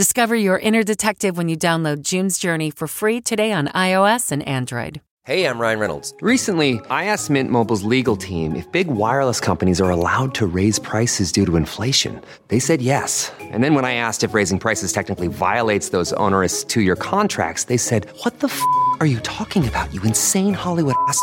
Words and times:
Discover 0.00 0.36
your 0.36 0.58
inner 0.58 0.82
detective 0.82 1.36
when 1.36 1.50
you 1.50 1.58
download 1.58 2.00
June's 2.00 2.38
Journey 2.38 2.70
for 2.70 2.88
free 2.88 3.20
today 3.20 3.52
on 3.52 3.68
iOS 3.68 4.32
and 4.32 4.42
Android. 4.48 5.02
Hey, 5.26 5.44
I'm 5.44 5.58
Ryan 5.58 5.78
Reynolds. 5.78 6.14
Recently, 6.22 6.80
I 6.88 7.04
asked 7.04 7.28
Mint 7.28 7.50
Mobile's 7.50 7.82
legal 7.82 8.16
team 8.16 8.56
if 8.56 8.64
big 8.72 8.86
wireless 8.86 9.40
companies 9.40 9.78
are 9.78 9.90
allowed 9.90 10.34
to 10.36 10.46
raise 10.46 10.78
prices 10.78 11.30
due 11.30 11.44
to 11.44 11.54
inflation. 11.56 12.18
They 12.48 12.58
said 12.58 12.80
yes. 12.80 13.30
And 13.52 13.62
then 13.62 13.74
when 13.74 13.84
I 13.84 13.92
asked 13.92 14.24
if 14.24 14.32
raising 14.32 14.58
prices 14.58 14.90
technically 14.90 15.26
violates 15.26 15.90
those 15.90 16.14
onerous 16.14 16.64
two 16.64 16.80
year 16.80 16.96
contracts, 16.96 17.64
they 17.64 17.76
said, 17.76 18.08
What 18.24 18.40
the 18.40 18.48
f 18.48 18.58
are 19.00 19.10
you 19.14 19.20
talking 19.20 19.68
about, 19.68 19.92
you 19.92 20.00
insane 20.02 20.54
Hollywood 20.54 20.96
ass? 21.08 21.22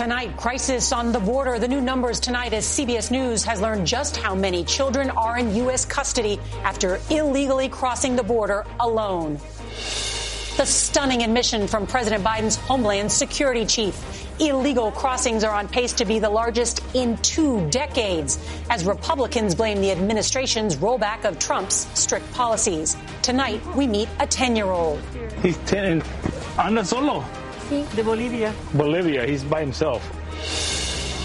Tonight, 0.00 0.34
crisis 0.38 0.92
on 0.92 1.12
the 1.12 1.20
border. 1.20 1.58
The 1.58 1.68
new 1.68 1.82
numbers 1.82 2.20
tonight 2.20 2.54
as 2.54 2.64
CBS 2.64 3.10
News 3.10 3.44
has 3.44 3.60
learned 3.60 3.86
just 3.86 4.16
how 4.16 4.34
many 4.34 4.64
children 4.64 5.10
are 5.10 5.36
in 5.36 5.54
U.S. 5.56 5.84
custody 5.84 6.40
after 6.64 6.98
illegally 7.10 7.68
crossing 7.68 8.16
the 8.16 8.22
border 8.22 8.64
alone. 8.80 9.34
The 10.56 10.64
stunning 10.64 11.22
admission 11.22 11.66
from 11.68 11.86
President 11.86 12.24
Biden's 12.24 12.56
Homeland 12.56 13.12
Security 13.12 13.66
chief. 13.66 14.40
Illegal 14.40 14.90
crossings 14.90 15.44
are 15.44 15.54
on 15.54 15.68
pace 15.68 15.92
to 15.92 16.06
be 16.06 16.18
the 16.18 16.30
largest 16.30 16.82
in 16.94 17.18
two 17.18 17.68
decades 17.68 18.38
as 18.70 18.86
Republicans 18.86 19.54
blame 19.54 19.82
the 19.82 19.90
administration's 19.90 20.76
rollback 20.76 21.26
of 21.26 21.38
Trump's 21.38 21.86
strict 21.92 22.32
policies. 22.32 22.96
Tonight, 23.20 23.60
we 23.76 23.86
meet 23.86 24.08
a 24.18 24.26
10 24.26 24.56
year 24.56 24.70
old. 24.70 24.98
He's 25.42 25.58
10 25.66 26.02
and 26.56 26.86
solo. 26.86 27.22
De 27.70 28.02
Bolivia. 28.02 28.52
Bolivia, 28.74 29.24
he's 29.24 29.44
by 29.44 29.60
himself. 29.60 30.02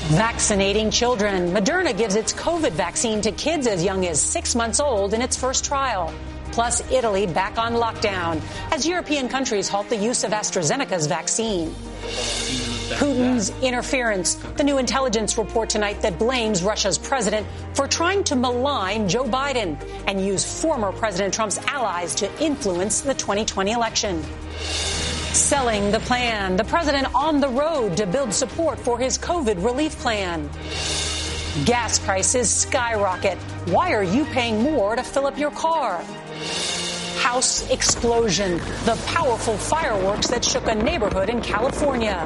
Vaccinating 0.09 0.91
children. 0.91 1.51
Moderna 1.51 1.97
gives 1.97 2.15
its 2.15 2.31
COVID 2.33 2.71
vaccine 2.73 3.21
to 3.21 3.31
kids 3.31 3.65
as 3.65 3.83
young 3.83 4.05
as 4.05 4.21
six 4.21 4.53
months 4.53 4.79
old 4.79 5.15
in 5.15 5.21
its 5.21 5.35
first 5.35 5.65
trial. 5.65 6.13
Plus, 6.51 6.79
Italy 6.91 7.25
back 7.25 7.57
on 7.57 7.73
lockdown 7.73 8.39
as 8.71 8.85
European 8.85 9.27
countries 9.27 9.67
halt 9.67 9.89
the 9.89 9.97
use 9.97 10.23
of 10.23 10.31
AstraZeneca's 10.31 11.07
vaccine. 11.07 11.73
Putin's 12.99 13.49
interference. 13.63 14.35
The 14.35 14.63
new 14.63 14.77
intelligence 14.77 15.39
report 15.39 15.71
tonight 15.71 16.01
that 16.03 16.19
blames 16.19 16.61
Russia's 16.61 16.99
president 16.99 17.47
for 17.73 17.87
trying 17.87 18.23
to 18.25 18.35
malign 18.35 19.09
Joe 19.09 19.23
Biden 19.23 19.83
and 20.05 20.23
use 20.23 20.61
former 20.61 20.91
President 20.91 21.33
Trump's 21.33 21.57
allies 21.57 22.13
to 22.15 22.29
influence 22.41 23.01
the 23.01 23.15
2020 23.15 23.71
election. 23.71 24.23
Selling 25.35 25.91
the 25.91 25.99
plan. 25.99 26.55
The 26.55 26.63
president 26.63 27.13
on 27.13 27.41
the 27.41 27.49
road 27.49 27.97
to 27.97 28.07
build 28.07 28.33
support 28.33 28.79
for 28.79 28.97
his 28.97 29.17
COVID 29.17 29.61
relief 29.65 29.97
plan. 29.99 30.49
Gas 31.65 31.99
prices 31.99 32.49
skyrocket. 32.49 33.37
Why 33.67 33.93
are 33.93 34.01
you 34.01 34.23
paying 34.23 34.63
more 34.63 34.95
to 34.95 35.03
fill 35.03 35.27
up 35.27 35.37
your 35.37 35.51
car? 35.51 36.01
House 37.17 37.69
explosion. 37.69 38.59
The 38.85 38.97
powerful 39.07 39.57
fireworks 39.57 40.27
that 40.29 40.45
shook 40.45 40.67
a 40.67 40.73
neighborhood 40.73 41.29
in 41.29 41.41
California. 41.41 42.25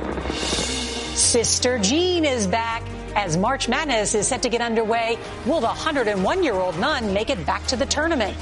Sister 1.15 1.79
Jean 1.79 2.25
is 2.25 2.45
back. 2.45 2.83
As 3.15 3.37
March 3.37 3.67
Madness 3.67 4.13
is 4.13 4.27
set 4.27 4.43
to 4.43 4.49
get 4.49 4.61
underway, 4.61 5.17
will 5.47 5.61
the 5.61 5.65
101 5.65 6.43
year 6.43 6.53
old 6.53 6.77
nun 6.79 7.11
make 7.11 7.31
it 7.31 7.43
back 7.43 7.65
to 7.65 7.75
the 7.75 7.87
tournament? 7.87 8.37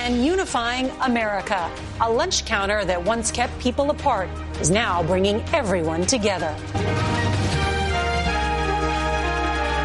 And 0.00 0.24
unifying 0.24 0.90
America. 1.02 1.70
A 2.00 2.10
lunch 2.10 2.46
counter 2.46 2.86
that 2.86 3.04
once 3.04 3.30
kept 3.30 3.56
people 3.58 3.90
apart 3.90 4.30
is 4.58 4.70
now 4.70 5.02
bringing 5.02 5.42
everyone 5.52 6.06
together. 6.06 6.54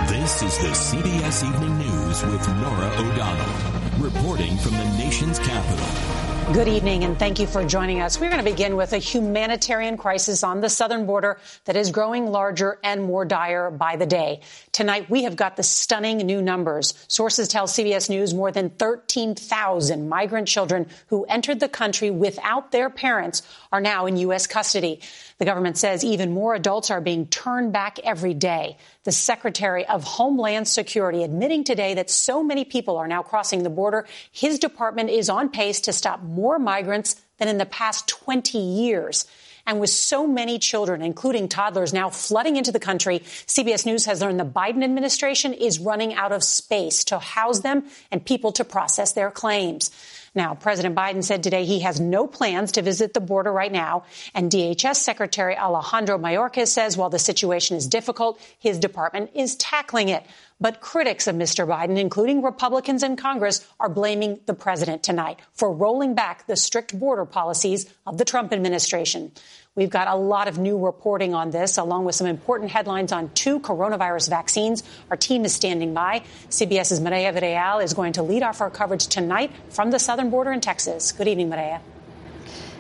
This 0.08 0.42
is 0.42 0.58
the 0.60 0.74
CBS 0.74 1.44
Evening 1.46 1.78
News 1.80 2.24
with 2.24 2.48
Norah 2.48 2.94
O'Donnell, 2.98 4.00
reporting 4.00 4.56
from 4.58 4.72
the 4.72 4.86
nation's 4.98 5.38
capital. 5.38 6.25
Good 6.54 6.68
evening, 6.68 7.04
and 7.04 7.18
thank 7.18 7.40
you 7.40 7.48
for 7.48 7.66
joining 7.66 8.02
us. 8.02 8.20
We're 8.20 8.30
going 8.30 8.44
to 8.44 8.50
begin 8.50 8.76
with 8.76 8.94
a 8.94 9.00
humanitarian 9.00 9.98
crisis 9.98 10.44
on 10.44 10.62
the 10.62 10.70
southern 10.70 11.08
border 11.08 11.40
that 11.66 11.76
is 11.76 11.90
growing 11.90 12.28
larger 12.28 12.78
and 12.84 13.02
more 13.02 13.26
dire 13.26 13.72
by 13.72 13.96
the 13.96 14.06
day. 14.06 14.42
Tonight, 14.72 15.10
we 15.10 15.24
have 15.24 15.36
got 15.36 15.58
the 15.58 15.64
stunning 15.64 16.18
new 16.18 16.44
numbers. 16.44 16.94
Sources 17.08 17.48
tell 17.48 17.66
CBS 17.66 18.12
News 18.12 18.36
more 18.36 18.52
than 18.52 18.70
13,000 18.70 20.08
migrant 20.08 20.48
children 20.48 20.86
who 21.08 21.26
entered 21.26 21.60
the 21.60 21.68
country 21.68 22.12
without 22.12 22.72
their 22.72 22.92
parents 22.92 23.42
are 23.72 23.82
now 23.82 24.06
in 24.06 24.16
U.S. 24.18 24.46
custody. 24.46 25.02
The 25.38 25.46
government 25.46 25.78
says 25.78 26.04
even 26.04 26.32
more 26.32 26.56
adults 26.56 26.90
are 26.92 27.02
being 27.02 27.28
turned 27.28 27.74
back 27.74 28.00
every 28.00 28.34
day. 28.34 28.78
The 29.04 29.12
Secretary 29.12 29.86
of 29.86 30.04
Homeland 30.04 30.68
Security 30.68 31.24
admitting 31.24 31.66
today 31.66 31.96
that 31.96 32.10
so 32.10 32.42
many 32.42 32.64
people 32.64 32.98
are 32.98 33.08
now 33.08 33.22
crossing 33.22 33.64
the 33.64 33.70
border. 33.70 34.08
His 34.32 34.60
department 34.60 35.10
is 35.10 35.30
on 35.30 35.50
pace 35.50 35.82
to 35.82 35.94
stop 35.94 36.24
more 36.24 36.58
migrants 36.58 37.22
than 37.38 37.50
in 37.50 37.58
the 37.58 37.66
past 37.66 38.08
20 38.08 38.58
years. 38.58 39.26
And 39.68 39.80
with 39.80 39.90
so 39.90 40.28
many 40.28 40.60
children, 40.60 41.02
including 41.02 41.48
toddlers, 41.48 41.94
now 41.94 42.10
flooding 42.10 42.56
into 42.56 42.72
the 42.72 42.80
country, 42.80 43.20
CBS 43.20 43.86
News 43.86 44.06
has 44.06 44.22
learned 44.22 44.40
the 44.40 44.46
Biden 44.46 44.84
administration 44.84 45.54
is 45.54 45.80
running 45.80 46.14
out 46.14 46.32
of 46.32 46.44
space 46.44 47.04
to 47.06 47.18
house 47.18 47.62
them 47.62 47.86
and 48.12 48.24
people 48.24 48.52
to 48.54 48.64
process 48.64 49.14
their 49.14 49.32
claims. 49.32 49.90
Now, 50.36 50.54
President 50.54 50.96
Biden 50.96 51.24
said 51.24 51.44
today 51.44 51.64
he 51.64 51.80
has 51.80 52.00
no 52.02 52.28
plans 52.28 52.74
to 52.74 52.82
visit 52.82 53.14
the 53.14 53.22
border 53.22 53.52
right 53.52 53.72
now. 53.72 54.04
And 54.34 54.52
DHS 54.52 54.98
Secretary 54.98 55.58
Alejandro 55.58 56.18
Mayorkas 56.18 56.68
says 56.68 56.98
while 56.98 57.10
the 57.10 57.18
situation 57.18 57.78
is 57.78 57.88
difficult, 57.88 58.40
his 58.60 58.78
department 58.78 59.32
is 59.34 59.56
tackling 59.56 60.10
it. 60.10 60.26
But 60.62 60.80
critics 60.80 61.28
of 61.28 61.36
Mr. 61.36 61.68
Biden, 61.68 62.00
including 62.00 62.42
Republicans 62.42 63.04
in 63.04 63.18
Congress, 63.18 63.68
are 63.78 63.90
blaming 63.90 64.40
the 64.46 64.54
president 64.54 65.04
tonight 65.04 65.40
for 65.52 65.70
rolling 65.72 66.16
back 66.16 66.48
the 66.48 66.56
strict 66.56 66.98
border 66.98 67.26
policies 67.26 67.86
of 68.08 68.18
the 68.18 68.24
Trump 68.24 68.54
administration. 68.54 69.34
We've 69.76 69.90
got 69.90 70.08
a 70.08 70.16
lot 70.16 70.48
of 70.48 70.58
new 70.58 70.78
reporting 70.78 71.34
on 71.34 71.52
this, 71.52 71.78
along 71.78 72.06
with 72.06 72.16
some 72.16 72.28
important 72.28 72.72
headlines 72.72 73.12
on 73.12 73.32
two 73.34 73.60
coronavirus 73.60 74.30
vaccines. 74.30 74.84
Our 75.12 75.18
team 75.18 75.44
is 75.44 75.54
standing 75.54 75.94
by. 75.94 76.24
CBS's 76.50 77.02
Mireya 77.02 77.34
Villarreal 77.34 77.84
is 77.84 77.94
going 77.94 78.14
to 78.14 78.24
lead 78.24 78.42
off 78.42 78.62
our 78.62 78.70
coverage 78.70 79.08
tonight 79.08 79.52
from 79.72 79.92
the 79.92 80.00
southern 80.00 80.30
border 80.30 80.54
in 80.54 80.62
Texas. 80.62 81.12
Good 81.12 81.28
evening, 81.28 81.50
Mireya. 81.50 81.82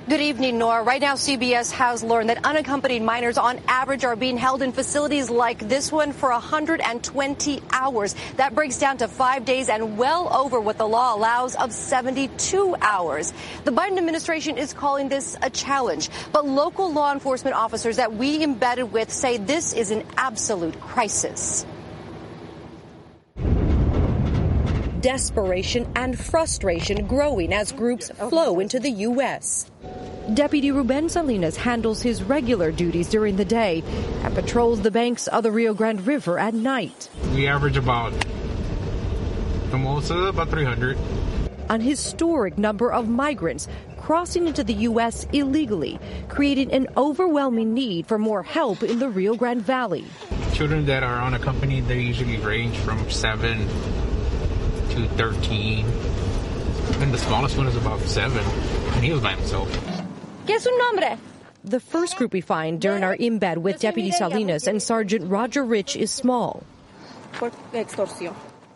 Good 0.08 0.22
evening, 0.22 0.60
Norah. 0.60 0.84
Right 0.84 1.02
now, 1.02 1.16
CBS 1.16 1.72
has 1.72 2.04
learned 2.04 2.30
that 2.30 2.46
unaccompanied 2.46 3.02
minors 3.02 3.40
on 3.40 3.60
average 3.68 4.06
are 4.06 4.16
being 4.16 4.38
held 4.38 4.62
in 4.62 4.72
facilities 4.72 5.32
like 5.32 5.68
this 5.68 5.92
one 5.92 6.14
for 6.14 6.30
120 6.30 7.64
hours. 7.72 8.14
That 8.38 8.54
breaks 8.54 8.78
down 8.78 8.98
to 8.98 9.08
five 9.08 9.46
days 9.46 9.68
and 9.68 9.98
well 9.98 10.32
over 10.32 10.60
what 10.60 10.78
the 10.78 10.88
law 10.88 11.16
allows 11.16 11.56
of 11.56 11.72
72 11.72 12.76
hours. 12.82 13.34
The 13.64 13.72
Biden 13.72 13.98
administration 13.98 14.60
is 14.60 14.74
calling 14.74 15.10
this 15.10 15.36
a 15.42 15.50
challenge, 15.50 16.12
but 16.32 16.46
local 16.46 16.94
law 16.94 17.12
enforcement 17.12 17.56
officers 17.56 17.96
that 17.96 18.14
we 18.14 18.44
embedded 18.44 18.94
with 18.94 19.12
say 19.12 19.38
this 19.38 19.74
is 19.74 19.90
an 19.90 20.04
absolute 20.18 20.80
crisis. 20.82 21.66
Desperation 25.06 25.88
and 25.96 26.18
frustration 26.18 27.06
growing 27.06 27.54
as 27.54 27.72
groups 27.72 28.10
flow 28.10 28.60
into 28.60 28.80
the 28.80 28.90
U.S. 28.90 29.70
Deputy 30.34 30.72
Ruben 30.72 31.10
Salinas 31.10 31.56
handles 31.56 32.02
his 32.02 32.24
regular 32.24 32.72
duties 32.72 33.08
during 33.08 33.36
the 33.36 33.46
day 33.46 33.84
and 34.24 34.34
patrols 34.34 34.82
the 34.82 34.90
banks 34.90 35.28
of 35.28 35.44
the 35.44 35.52
Rio 35.52 35.76
Grande 35.76 36.08
River 36.08 36.40
at 36.40 36.56
night. 36.56 37.08
We 37.36 37.46
average 37.46 37.78
about 37.78 38.14
the 39.70 39.78
most 39.78 40.10
uh, 40.10 40.24
about 40.24 40.50
300. 40.50 40.98
An 41.70 41.82
historic 41.82 42.58
number 42.58 42.92
of 42.92 43.08
migrants 43.08 43.68
crossing 44.00 44.48
into 44.48 44.64
the 44.64 44.74
U.S. 44.90 45.28
illegally, 45.32 46.00
creating 46.30 46.72
an 46.72 46.88
overwhelming 46.98 47.76
need 47.76 48.08
for 48.08 48.18
more 48.18 48.42
help 48.42 48.82
in 48.82 48.98
the 48.98 49.10
Rio 49.10 49.36
Grande 49.36 49.62
Valley. 49.62 50.06
Children 50.54 50.88
that 50.88 51.04
are 51.04 51.22
unaccompanied, 51.22 51.88
they 51.88 52.00
usually 52.00 52.38
range 52.38 52.76
from 52.78 53.08
seven 53.12 53.68
to 54.96 55.08
13. 55.10 55.86
And 57.02 57.14
the 57.14 57.18
smallest 57.18 57.58
one 57.58 57.68
is 57.68 57.76
about 57.76 58.00
seven, 58.02 58.44
and 58.94 59.04
he 59.04 59.12
was 59.12 59.22
by 59.22 59.34
himself. 59.34 59.70
¿Qué 60.46 60.56
es 60.56 60.64
su 60.64 60.78
nombre? 60.78 61.18
The 61.64 61.80
first 61.80 62.16
group 62.18 62.32
we 62.32 62.42
find 62.42 62.80
during 62.80 63.04
our 63.04 63.18
embed 63.18 63.58
with 63.58 63.80
Deputy 63.80 64.12
Salinas 64.12 64.68
and 64.68 64.82
Sergeant 64.82 65.30
Roger 65.30 65.64
Rich 65.64 65.96
is 65.96 66.12
small. 66.12 66.64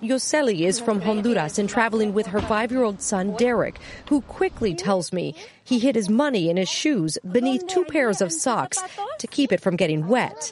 Yoseli 0.01 0.61
is 0.61 0.79
from 0.79 1.01
Honduras 1.01 1.59
and 1.59 1.69
traveling 1.69 2.13
with 2.13 2.27
her 2.27 2.41
five 2.41 2.71
year 2.71 2.83
old 2.83 3.01
son, 3.01 3.35
Derek, 3.37 3.79
who 4.09 4.21
quickly 4.21 4.73
tells 4.73 5.13
me 5.13 5.35
he 5.63 5.77
hid 5.77 5.95
his 5.95 6.09
money 6.09 6.49
in 6.49 6.57
his 6.57 6.69
shoes 6.69 7.17
beneath 7.31 7.67
two 7.67 7.85
pairs 7.85 8.21
of 8.21 8.31
socks 8.31 8.81
to 9.19 9.27
keep 9.27 9.51
it 9.51 9.61
from 9.61 9.75
getting 9.75 10.07
wet. 10.07 10.51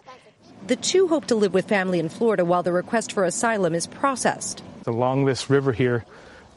The 0.67 0.75
two 0.75 1.07
hope 1.07 1.25
to 1.27 1.35
live 1.35 1.53
with 1.53 1.67
family 1.67 1.99
in 1.99 2.09
Florida 2.09 2.45
while 2.45 2.61
the 2.61 2.73
request 2.73 3.13
for 3.13 3.23
asylum 3.23 3.73
is 3.73 3.87
processed. 3.87 4.63
Along 4.87 5.25
this 5.25 5.49
river 5.49 5.73
here, 5.73 6.05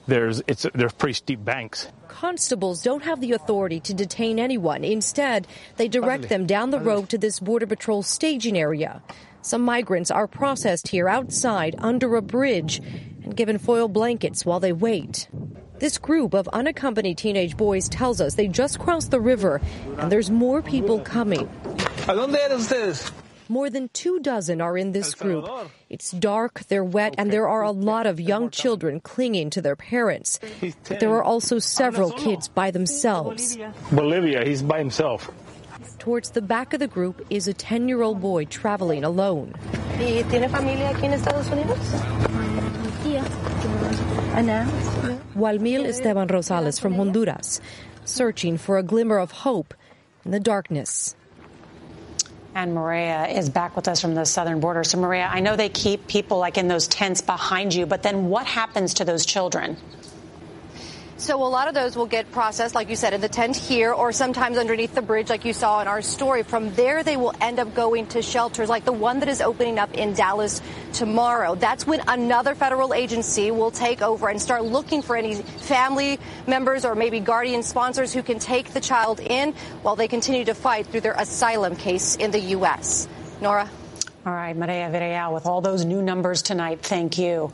there's 0.07 0.41
it's 0.47 0.65
there's 0.73 0.93
pretty 0.93 1.15
steep 1.15 1.45
banks. 1.45 1.89
Constables 2.07 2.83
don't 2.83 3.03
have 3.03 3.21
the 3.21 3.33
authority 3.33 3.81
to 3.81 3.93
detain 3.93 4.39
anyone. 4.39 4.85
Instead, 4.85 5.49
they 5.77 5.89
direct 5.89 6.29
them 6.29 6.47
down 6.47 6.71
the 6.71 6.79
road 6.79 7.09
to 7.09 7.19
this 7.19 7.41
border 7.41 7.67
patrol 7.67 8.03
staging 8.05 8.57
area. 8.57 9.03
Some 9.43 9.63
migrants 9.63 10.11
are 10.11 10.29
processed 10.29 10.89
here 10.89 11.09
outside 11.09 11.75
under 11.79 12.15
a 12.15 12.23
bridge 12.23 12.81
and 13.25 13.35
given 13.35 13.59
foil 13.59 13.89
blankets 13.89 14.47
while 14.47 14.61
they 14.61 14.73
wait. 14.73 15.29
This 15.81 15.99
group 15.99 16.35
of 16.35 16.47
unaccompanied 16.49 17.19
teenage 17.19 17.57
boys 17.57 17.89
tells 17.89 18.21
us 18.21 18.35
they 18.35 18.49
just 18.49 18.79
crossed 18.79 19.11
the 19.11 19.21
river 19.21 19.61
and 19.99 20.13
there's 20.13 20.31
more 20.31 20.63
people 20.63 21.01
coming. 21.01 21.49
¿A 22.07 22.15
dónde 22.15 22.37
eran 22.37 22.59
ustedes? 22.59 23.11
More 23.51 23.69
than 23.69 23.89
two 23.89 24.21
dozen 24.21 24.61
are 24.61 24.79
in 24.79 24.93
this 24.93 25.13
group. 25.13 25.51
It's 25.89 26.13
dark, 26.13 26.61
they're 26.69 26.85
wet, 26.85 27.17
and 27.19 27.33
there 27.33 27.49
are 27.49 27.65
a 27.65 27.73
lot 27.73 28.07
of 28.07 28.21
young 28.21 28.49
children 28.49 29.01
clinging 29.01 29.51
to 29.51 29.61
their 29.61 29.75
parents. 29.75 30.39
But 30.89 31.01
there 31.01 31.11
are 31.11 31.25
also 31.25 31.59
several 31.59 32.13
kids 32.13 32.47
by 32.47 32.71
themselves. 32.71 33.59
Bolivia, 33.91 34.45
he's 34.45 34.63
by 34.63 34.79
himself. 34.79 35.29
Towards 35.99 36.31
the 36.31 36.41
back 36.41 36.75
of 36.75 36.79
the 36.79 36.87
group 36.87 37.27
is 37.29 37.49
a 37.49 37.53
10 37.53 37.89
year 37.89 38.03
old 38.03 38.21
boy 38.21 38.45
traveling 38.45 39.03
alone. 39.03 39.53
¿Y 39.99 40.23
tiene 40.31 40.49
familia 40.49 40.95
aquí 40.95 41.07
en 41.07 41.15
Estados 41.15 41.51
Unidos? 41.51 41.77
Walmil 45.35 45.87
Esteban 45.87 46.29
Rosales 46.29 46.81
from 46.81 46.95
Honduras, 46.95 47.61
searching 48.05 48.59
for 48.59 48.79
a 48.79 48.85
glimmer 48.85 49.19
of 49.19 49.33
hope 49.33 49.75
in 50.25 50.31
the 50.31 50.39
darkness. 50.39 51.17
And 52.55 52.77
Mireya 52.77 53.33
is 53.37 53.49
back 53.49 53.77
with 53.77 53.87
us 53.87 54.01
from 54.01 54.15
the 54.15 54.27
southern 54.27 54.61
border. 54.61 54.83
So, 54.83 54.99
Mireya, 54.99 55.29
I 55.31 55.41
know 55.41 55.55
they 55.55 55.69
keep 55.69 56.09
people 56.09 56.39
like 56.39 56.59
in 56.59 56.67
those 56.67 56.89
tents 56.89 57.21
behind 57.21 57.75
you, 57.75 57.87
but 57.87 58.03
then 58.03 58.29
what 58.29 58.47
happens 58.47 58.95
to 58.95 59.05
those 59.05 59.25
children? 59.25 59.77
So 61.21 61.37
a 61.37 61.45
lot 61.45 61.69
of 61.69 61.75
those 61.75 61.97
will 61.97 62.07
get 62.07 62.33
processed, 62.33 62.75
like 62.75 62.89
you 62.89 62.97
said, 62.97 63.13
in 63.13 63.21
the 63.21 63.29
tent 63.29 63.55
here 63.55 63.93
or 63.93 64.11
sometimes 64.11 64.57
underneath 64.57 64.95
the 64.95 65.03
bridge, 65.03 65.29
like 65.29 65.45
you 65.45 65.53
saw 65.53 65.83
in 65.83 65.87
our 65.87 66.01
story. 66.01 66.43
From 66.43 66.75
there, 66.77 67.03
they 67.03 67.19
will 67.19 67.35
end 67.43 67.59
up 67.59 67.75
going 67.75 68.07
to 68.09 68.23
shelters 68.23 68.71
like 68.71 68.87
the 68.87 68.93
one 68.93 69.21
that 69.21 69.29
is 69.29 69.43
opening 69.43 69.79
up 69.79 69.93
in 69.93 70.15
Dallas 70.15 70.63
tomorrow. 70.95 71.57
That's 71.57 71.87
when 71.87 72.01
another 72.09 72.55
federal 72.55 72.95
agency 72.95 73.51
will 73.51 73.71
take 73.71 74.01
over 74.01 74.31
and 74.31 74.41
start 74.41 74.65
looking 74.65 75.03
for 75.03 75.15
any 75.15 75.35
family 75.35 76.19
members 76.47 76.87
or 76.87 76.95
maybe 76.95 77.21
guardian 77.21 77.63
sponsors 77.65 78.15
who 78.15 78.23
can 78.23 78.39
take 78.39 78.73
the 78.73 78.81
child 78.81 79.21
in 79.21 79.53
while 79.83 79.97
they 79.97 80.09
continue 80.09 80.47
to 80.47 80.55
fight 80.55 80.87
through 80.87 81.03
their 81.03 81.17
asylum 81.19 81.77
case 81.77 82.17
in 82.17 82.31
the 82.31 82.41
U.S. 82.57 83.09
Norah? 83.43 83.69
All 84.25 84.33
right, 84.33 84.57
Mireya 84.57 84.91
Villarreal, 84.91 85.35
with 85.35 85.45
all 85.45 85.61
those 85.61 85.85
new 85.85 86.01
numbers 86.01 86.41
tonight, 86.41 86.81
thank 86.81 87.19
you. 87.19 87.53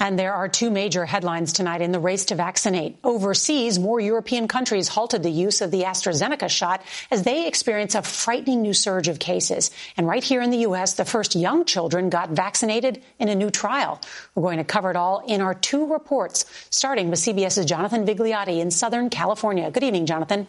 And 0.00 0.18
there 0.18 0.34
are 0.34 0.48
two 0.48 0.70
major 0.70 1.04
headlines 1.04 1.52
tonight 1.52 1.80
in 1.80 1.92
the 1.92 1.98
race 1.98 2.26
to 2.26 2.34
vaccinate. 2.34 2.96
Overseas, 3.02 3.78
more 3.78 3.98
European 4.00 4.46
countries 4.46 4.88
halted 4.88 5.22
the 5.22 5.30
use 5.30 5.60
of 5.60 5.70
the 5.70 5.82
AstraZeneca 5.82 6.48
shot 6.48 6.82
as 7.10 7.24
they 7.24 7.48
experience 7.48 7.94
a 7.94 8.02
frightening 8.02 8.62
new 8.62 8.74
surge 8.74 9.08
of 9.08 9.18
cases. 9.18 9.70
And 9.96 10.06
right 10.06 10.22
here 10.22 10.40
in 10.40 10.50
the 10.50 10.58
U.S., 10.58 10.94
the 10.94 11.04
first 11.04 11.34
young 11.34 11.64
children 11.64 12.10
got 12.10 12.30
vaccinated 12.30 13.02
in 13.18 13.28
a 13.28 13.34
new 13.34 13.50
trial. 13.50 14.00
We're 14.34 14.42
going 14.42 14.58
to 14.58 14.64
cover 14.64 14.90
it 14.90 14.96
all 14.96 15.24
in 15.26 15.40
our 15.40 15.54
two 15.54 15.92
reports, 15.92 16.44
starting 16.70 17.10
with 17.10 17.18
CBS's 17.18 17.66
Jonathan 17.66 18.06
Vigliotti 18.06 18.60
in 18.60 18.70
Southern 18.70 19.10
California. 19.10 19.70
Good 19.70 19.84
evening, 19.84 20.06
Jonathan. 20.06 20.46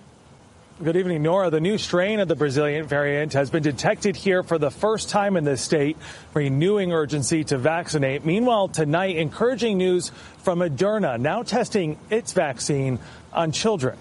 Good 0.81 0.96
evening, 0.96 1.24
Norah. 1.24 1.50
The 1.50 1.60
new 1.60 1.78
strain 1.78 2.22
of 2.22 2.30
the 2.30 2.38
Brazilian 2.38 2.86
variant 2.86 3.34
has 3.34 3.50
been 3.50 3.64
detected 3.64 4.16
here 4.16 4.44
for 4.44 4.58
the 4.58 4.72
first 4.72 5.10
time 5.10 5.36
in 5.36 5.44
this 5.44 5.62
state, 5.62 5.98
renewing 6.34 6.94
urgency 6.94 7.44
to 7.44 7.58
vaccinate. 7.58 8.26
Meanwhile, 8.26 8.70
tonight, 8.70 9.18
encouraging 9.18 9.78
news 9.78 10.14
from 10.38 10.60
Moderna, 10.60 11.20
now 11.20 11.44
testing 11.44 11.98
its 12.10 12.31
vaccine 12.31 12.98
on 13.34 13.52
children. 13.52 13.98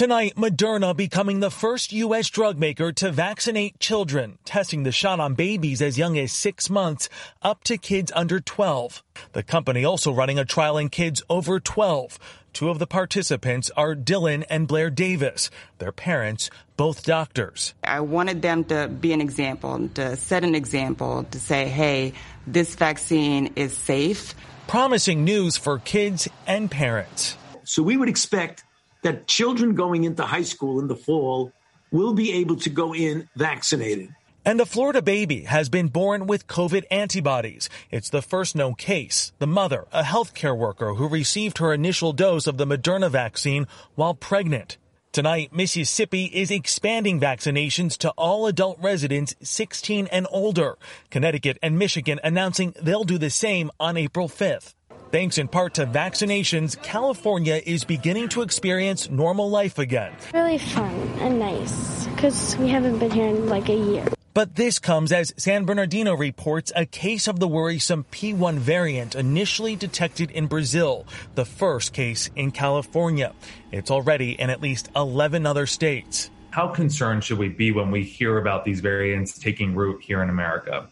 Tonight, 0.00 0.36
Moderna 0.36 0.96
becoming 0.96 1.40
the 1.40 1.50
first 1.50 1.92
U.S. 1.92 2.30
drug 2.30 2.58
maker 2.58 2.90
to 2.90 3.12
vaccinate 3.12 3.78
children, 3.80 4.38
testing 4.46 4.82
the 4.82 4.92
shot 4.92 5.20
on 5.20 5.34
babies 5.34 5.82
as 5.82 5.98
young 5.98 6.16
as 6.16 6.32
six 6.32 6.70
months 6.70 7.10
up 7.42 7.62
to 7.64 7.76
kids 7.76 8.10
under 8.16 8.40
12. 8.40 9.02
The 9.34 9.42
company 9.42 9.84
also 9.84 10.10
running 10.10 10.38
a 10.38 10.46
trial 10.46 10.78
in 10.78 10.88
kids 10.88 11.22
over 11.28 11.60
12. 11.60 12.18
Two 12.54 12.70
of 12.70 12.78
the 12.78 12.86
participants 12.86 13.70
are 13.76 13.94
Dylan 13.94 14.42
and 14.48 14.66
Blair 14.66 14.88
Davis, 14.88 15.50
their 15.76 15.92
parents, 15.92 16.48
both 16.78 17.04
doctors. 17.04 17.74
I 17.84 18.00
wanted 18.00 18.40
them 18.40 18.64
to 18.64 18.88
be 18.88 19.12
an 19.12 19.20
example, 19.20 19.86
to 19.96 20.16
set 20.16 20.44
an 20.44 20.54
example, 20.54 21.24
to 21.24 21.38
say, 21.38 21.68
hey, 21.68 22.14
this 22.46 22.74
vaccine 22.74 23.52
is 23.54 23.76
safe. 23.76 24.34
Promising 24.66 25.24
news 25.24 25.58
for 25.58 25.78
kids 25.78 26.26
and 26.46 26.70
parents. 26.70 27.36
So 27.64 27.82
we 27.82 27.98
would 27.98 28.08
expect 28.08 28.64
that 29.02 29.26
children 29.26 29.74
going 29.74 30.04
into 30.04 30.22
high 30.22 30.42
school 30.42 30.78
in 30.80 30.88
the 30.88 30.96
fall 30.96 31.52
will 31.90 32.14
be 32.14 32.32
able 32.32 32.56
to 32.56 32.70
go 32.70 32.94
in 32.94 33.28
vaccinated. 33.36 34.08
And 34.44 34.58
a 34.60 34.66
Florida 34.66 35.02
baby 35.02 35.42
has 35.42 35.68
been 35.68 35.88
born 35.88 36.26
with 36.26 36.46
COVID 36.46 36.84
antibodies. 36.90 37.68
It's 37.90 38.08
the 38.08 38.22
first 38.22 38.56
known 38.56 38.74
case. 38.74 39.32
The 39.38 39.46
mother, 39.46 39.86
a 39.92 40.02
healthcare 40.02 40.56
worker 40.56 40.94
who 40.94 41.08
received 41.08 41.58
her 41.58 41.74
initial 41.74 42.14
dose 42.14 42.46
of 42.46 42.56
the 42.56 42.66
Moderna 42.66 43.10
vaccine 43.10 43.66
while 43.96 44.14
pregnant. 44.14 44.78
Tonight, 45.12 45.52
Mississippi 45.52 46.24
is 46.26 46.50
expanding 46.50 47.20
vaccinations 47.20 47.98
to 47.98 48.10
all 48.10 48.46
adult 48.46 48.78
residents 48.80 49.34
16 49.42 50.06
and 50.06 50.26
older. 50.30 50.78
Connecticut 51.10 51.58
and 51.62 51.78
Michigan 51.78 52.20
announcing 52.24 52.74
they'll 52.80 53.04
do 53.04 53.18
the 53.18 53.28
same 53.28 53.70
on 53.78 53.96
April 53.96 54.28
5th. 54.28 54.74
Thanks 55.12 55.38
in 55.38 55.48
part 55.48 55.74
to 55.74 55.86
vaccinations, 55.86 56.80
California 56.82 57.60
is 57.66 57.82
beginning 57.82 58.28
to 58.28 58.42
experience 58.42 59.10
normal 59.10 59.50
life 59.50 59.80
again. 59.80 60.12
Really 60.32 60.58
fun 60.58 60.94
and 61.18 61.40
nice 61.40 62.06
because 62.06 62.56
we 62.58 62.68
haven't 62.68 63.00
been 63.00 63.10
here 63.10 63.26
in 63.26 63.48
like 63.48 63.68
a 63.68 63.74
year. 63.74 64.06
But 64.34 64.54
this 64.54 64.78
comes 64.78 65.10
as 65.10 65.34
San 65.36 65.64
Bernardino 65.64 66.14
reports 66.14 66.70
a 66.76 66.86
case 66.86 67.26
of 67.26 67.40
the 67.40 67.48
worrisome 67.48 68.04
P1 68.12 68.58
variant 68.58 69.16
initially 69.16 69.74
detected 69.74 70.30
in 70.30 70.46
Brazil, 70.46 71.04
the 71.34 71.44
first 71.44 71.92
case 71.92 72.30
in 72.36 72.52
California. 72.52 73.34
It's 73.72 73.90
already 73.90 74.40
in 74.40 74.48
at 74.48 74.60
least 74.60 74.90
11 74.94 75.44
other 75.44 75.66
states. 75.66 76.30
How 76.50 76.68
concerned 76.68 77.24
should 77.24 77.38
we 77.38 77.48
be 77.48 77.72
when 77.72 77.90
we 77.90 78.04
hear 78.04 78.38
about 78.38 78.64
these 78.64 78.78
variants 78.78 79.36
taking 79.36 79.74
root 79.74 80.02
here 80.02 80.22
in 80.22 80.30
America? 80.30 80.86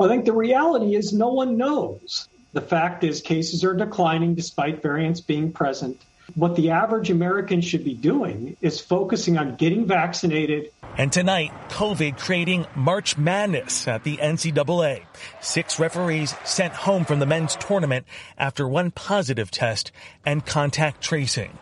I 0.00 0.06
think 0.06 0.24
the 0.24 0.32
reality 0.32 0.94
is 0.94 1.12
no 1.12 1.32
one 1.32 1.56
knows. 1.56 2.28
The 2.52 2.60
fact 2.60 3.02
is, 3.02 3.20
cases 3.20 3.64
are 3.64 3.74
declining 3.74 4.34
despite 4.34 4.82
variants 4.82 5.20
being 5.20 5.52
present. 5.52 6.00
What 6.34 6.54
the 6.56 6.70
average 6.70 7.10
American 7.10 7.60
should 7.60 7.84
be 7.84 7.94
doing 7.94 8.56
is 8.60 8.80
focusing 8.80 9.36
on 9.36 9.56
getting 9.56 9.86
vaccinated. 9.86 10.70
And 10.96 11.12
tonight, 11.12 11.50
COVID 11.70 12.18
creating 12.18 12.66
March 12.74 13.18
Madness 13.18 13.88
at 13.88 14.04
the 14.04 14.18
NCAA. 14.18 15.02
Six 15.40 15.78
referees 15.78 16.34
sent 16.44 16.74
home 16.74 17.04
from 17.04 17.18
the 17.18 17.26
men's 17.26 17.56
tournament 17.56 18.06
after 18.38 18.68
one 18.68 18.90
positive 18.90 19.50
test 19.50 19.90
and 20.24 20.44
contact 20.44 21.02
tracing. 21.02 21.58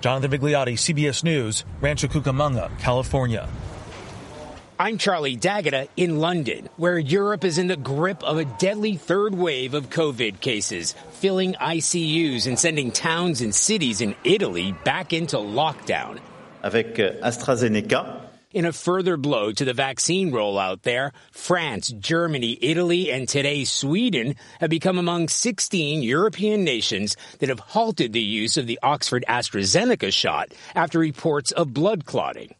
Jonathan 0.00 0.32
Vigliotti, 0.32 0.74
CBS 0.74 1.24
News, 1.24 1.64
Rancho 1.80 2.08
Cucamonga, 2.08 2.76
California. 2.78 3.48
I'm 4.76 4.98
Charlie 4.98 5.36
D'Agata 5.36 5.82
uh, 5.82 5.86
in 5.96 6.18
London, 6.18 6.68
where 6.76 6.98
Europe 6.98 7.44
is 7.44 7.58
in 7.58 7.68
the 7.68 7.76
grip 7.76 8.24
of 8.24 8.38
a 8.38 8.44
deadly 8.44 8.96
third 8.96 9.32
wave 9.32 9.72
of 9.72 9.88
COVID 9.88 10.40
cases, 10.40 10.96
filling 11.12 11.54
ICUs 11.54 12.48
and 12.48 12.58
sending 12.58 12.90
towns 12.90 13.40
and 13.40 13.54
cities 13.54 14.00
in 14.00 14.16
Italy 14.24 14.74
back 14.82 15.12
into 15.12 15.36
lockdown. 15.36 16.18
Avec 16.64 16.98
euh, 16.98 17.20
AstraZeneca, 17.22 18.22
in 18.50 18.64
a 18.64 18.72
further 18.72 19.16
blow 19.16 19.52
to 19.52 19.64
the 19.64 19.74
vaccine 19.74 20.32
rollout 20.32 20.82
there, 20.82 21.12
France, 21.30 21.90
Germany, 21.90 22.58
Italy, 22.60 23.12
and 23.12 23.28
today 23.28 23.62
Sweden 23.62 24.34
have 24.58 24.70
become 24.70 24.98
among 24.98 25.28
16 25.28 26.02
European 26.02 26.64
nations 26.64 27.16
that 27.38 27.48
have 27.48 27.60
halted 27.60 28.12
the 28.12 28.20
use 28.20 28.56
of 28.56 28.66
the 28.66 28.80
Oxford 28.82 29.24
AstraZeneca 29.28 30.12
shot 30.12 30.52
after 30.74 30.98
reports 30.98 31.52
of 31.52 31.72
blood 31.72 32.06
clotting. 32.06 32.56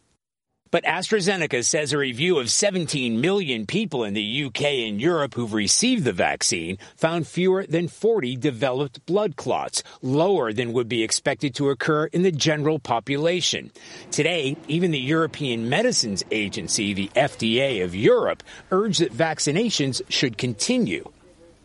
But 0.75 0.83
AstraZeneca 0.83 1.65
says 1.65 1.93
a 1.93 1.99
review 1.99 2.41
of 2.41 2.51
17 2.51 3.21
million 3.21 3.65
people 3.65 4.03
in 4.03 4.13
the 4.13 4.45
UK 4.47 4.63
and 4.89 5.01
Europe 5.01 5.35
who've 5.35 5.53
received 5.53 6.03
the 6.03 6.13
vaccine 6.13 6.79
found 6.97 7.29
fewer 7.29 7.65
than 7.65 7.87
40 7.87 8.35
developed 8.39 9.07
blood 9.07 9.37
clots, 9.37 9.85
lower 10.03 10.53
than 10.53 10.73
would 10.73 10.89
be 10.89 11.05
expected 11.05 11.55
to 11.55 11.71
occur 11.71 12.07
in 12.07 12.25
the 12.25 12.33
general 12.33 12.81
population. 12.81 13.71
Today, 14.11 14.57
even 14.67 14.91
the 14.91 14.99
European 14.99 15.69
Medicines 15.69 16.25
Agency, 16.33 16.93
the 16.93 17.09
FDA 17.15 17.85
of 17.85 17.95
Europe, 17.95 18.43
urged 18.73 18.99
that 18.99 19.13
vaccinations 19.13 20.03
should 20.09 20.37
continue. 20.39 21.09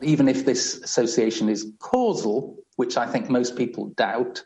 Even 0.03 0.29
if 0.29 0.45
this 0.45 0.75
association 0.83 1.49
is 1.49 1.65
causal, 1.79 2.59
which 2.75 2.95
I 2.95 3.07
think 3.07 3.27
most 3.27 3.55
people 3.55 3.87
doubt, 3.97 4.43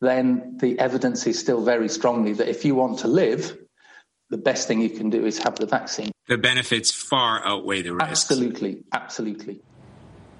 then 0.00 0.56
the 0.58 0.78
evidence 0.78 1.26
is 1.26 1.38
still 1.38 1.62
very 1.62 1.90
strongly 1.90 2.32
that 2.32 2.48
if 2.48 2.64
you 2.64 2.74
want 2.74 3.00
to 3.00 3.06
live, 3.06 3.58
the 4.30 4.38
best 4.38 4.68
thing 4.68 4.80
you 4.80 4.90
can 4.90 5.10
do 5.10 5.26
is 5.26 5.38
have 5.38 5.56
the 5.56 5.66
vaccine. 5.66 6.10
The 6.28 6.38
benefits 6.38 6.92
far 6.92 7.44
outweigh 7.44 7.82
the 7.82 7.94
risks. 7.94 8.10
Absolutely, 8.10 8.84
absolutely. 8.92 9.60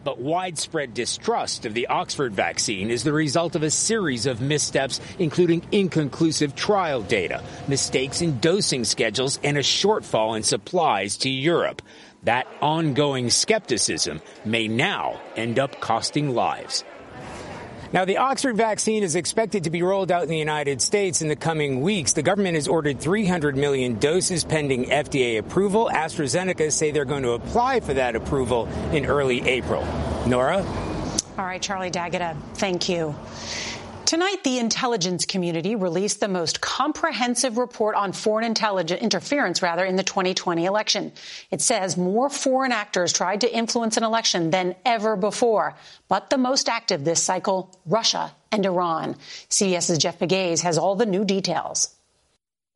But 0.03 0.19
widespread 0.19 0.95
distrust 0.95 1.67
of 1.67 1.75
the 1.75 1.89
Oxford 1.89 2.33
vaccine 2.33 2.91
is 2.91 3.05
the 3.05 3.13
result 3.13 3.55
of 3.55 3.63
a 3.63 3.71
series 3.71 4.25
of 4.25 4.41
missteps, 4.41 4.99
including 5.19 5.63
inconclusive 5.73 6.55
trial 6.55 7.03
data, 7.03 7.43
mistakes 7.69 8.23
in 8.23 8.39
dosing 8.39 8.85
schedules, 8.85 9.39
and 9.45 9.59
a 9.59 9.63
shortfall 9.63 10.37
in 10.37 10.43
supplies 10.43 11.19
to 11.19 11.29
Europe. 11.29 11.83
That 12.23 12.47
ongoing 12.63 13.29
skepticism 13.29 14.23
may 14.45 14.69
now 14.69 15.21
end 15.37 15.59
up 15.59 15.81
costing 15.81 16.31
lives. 16.31 16.85
Now, 17.93 18.05
the 18.05 18.19
Oxford 18.19 18.57
vaccine 18.57 19.03
is 19.03 19.17
expected 19.17 19.65
to 19.65 19.71
be 19.71 19.83
rolled 19.83 20.13
out 20.13 20.23
in 20.23 20.29
the 20.29 20.39
United 20.39 20.81
States 20.81 21.23
in 21.23 21.29
the 21.29 21.35
coming 21.35 21.81
weeks. 21.81 22.13
The 22.13 22.23
government 22.23 22.55
has 22.55 22.69
ordered 22.69 23.01
300 23.01 23.57
million 23.57 23.99
doses 23.99 24.45
pending 24.45 24.85
FDA 24.87 25.39
approval. 25.39 25.91
AstraZeneca 25.93 26.71
say 26.71 26.93
they're 26.93 27.05
going 27.05 27.25
to 27.25 27.33
apply 27.33 27.81
for 27.81 27.95
that 27.95 28.15
approval 28.15 28.69
in 28.93 29.07
early 29.07 29.43
April. 29.43 29.85
Norah? 30.29 30.65
All 31.37 31.45
right, 31.45 31.61
Charlie 31.61 31.91
D'Agata, 31.91 32.25
uh, 32.25 32.35
thank 32.55 32.89
you. 32.89 33.13
Tonight, 34.11 34.43
the 34.43 34.59
intelligence 34.59 35.25
community 35.25 35.76
released 35.76 36.19
the 36.19 36.26
most 36.26 36.61
comprehensive 36.61 37.59
report 37.59 37.95
on 37.95 38.11
foreign 38.11 38.45
intelligence 38.45 39.00
interference, 39.00 39.62
rather, 39.62 39.85
in 39.85 39.95
the 39.95 40.02
2020 40.02 40.64
election. 40.64 41.12
It 41.52 41.61
says 41.61 41.97
more 41.97 42.29
foreign 42.29 42.73
actors 42.73 43.12
tried 43.12 43.43
to 43.43 43.57
influence 43.57 43.97
an 43.97 44.02
election 44.02 44.50
than 44.50 44.75
ever 44.85 45.14
before, 45.14 45.76
but 46.09 46.29
the 46.29 46.38
most 46.38 46.69
active 46.69 47.05
this 47.05 47.23
cycle, 47.23 47.73
Russia 47.87 48.35
and 48.50 48.67
Iran. 48.67 49.14
CBS's 49.49 49.99
Jeff 49.99 50.19
Pegues 50.19 50.62
has 50.62 50.76
all 50.76 50.97
the 50.97 51.07
new 51.07 51.25
details. 51.25 51.95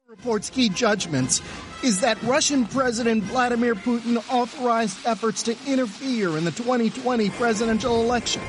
Report's 0.06 0.50
key 0.50 0.68
judgments 0.68 1.42
is 1.82 2.02
that 2.02 2.22
Russian 2.22 2.64
President 2.64 3.24
Vladimir 3.24 3.74
Putin 3.74 4.18
authorized 4.32 5.04
efforts 5.04 5.42
to 5.42 5.56
interfere 5.66 6.38
in 6.38 6.44
the 6.44 6.52
2020 6.52 7.28
presidential 7.30 8.00
election. 8.00 8.42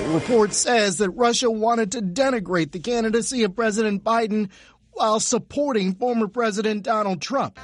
The 0.00 0.14
report 0.14 0.54
says 0.54 0.98
that 0.98 1.10
Russia 1.10 1.50
wanted 1.50 1.92
to 1.92 2.02
denigrate 2.02 2.72
the 2.72 2.80
candidacy 2.80 3.44
of 3.44 3.54
President 3.54 4.02
Biden 4.02 4.48
while 4.92 5.20
supporting 5.20 5.94
former 5.94 6.26
President 6.26 6.82
Donald 6.82 7.22
Trump, 7.22 7.60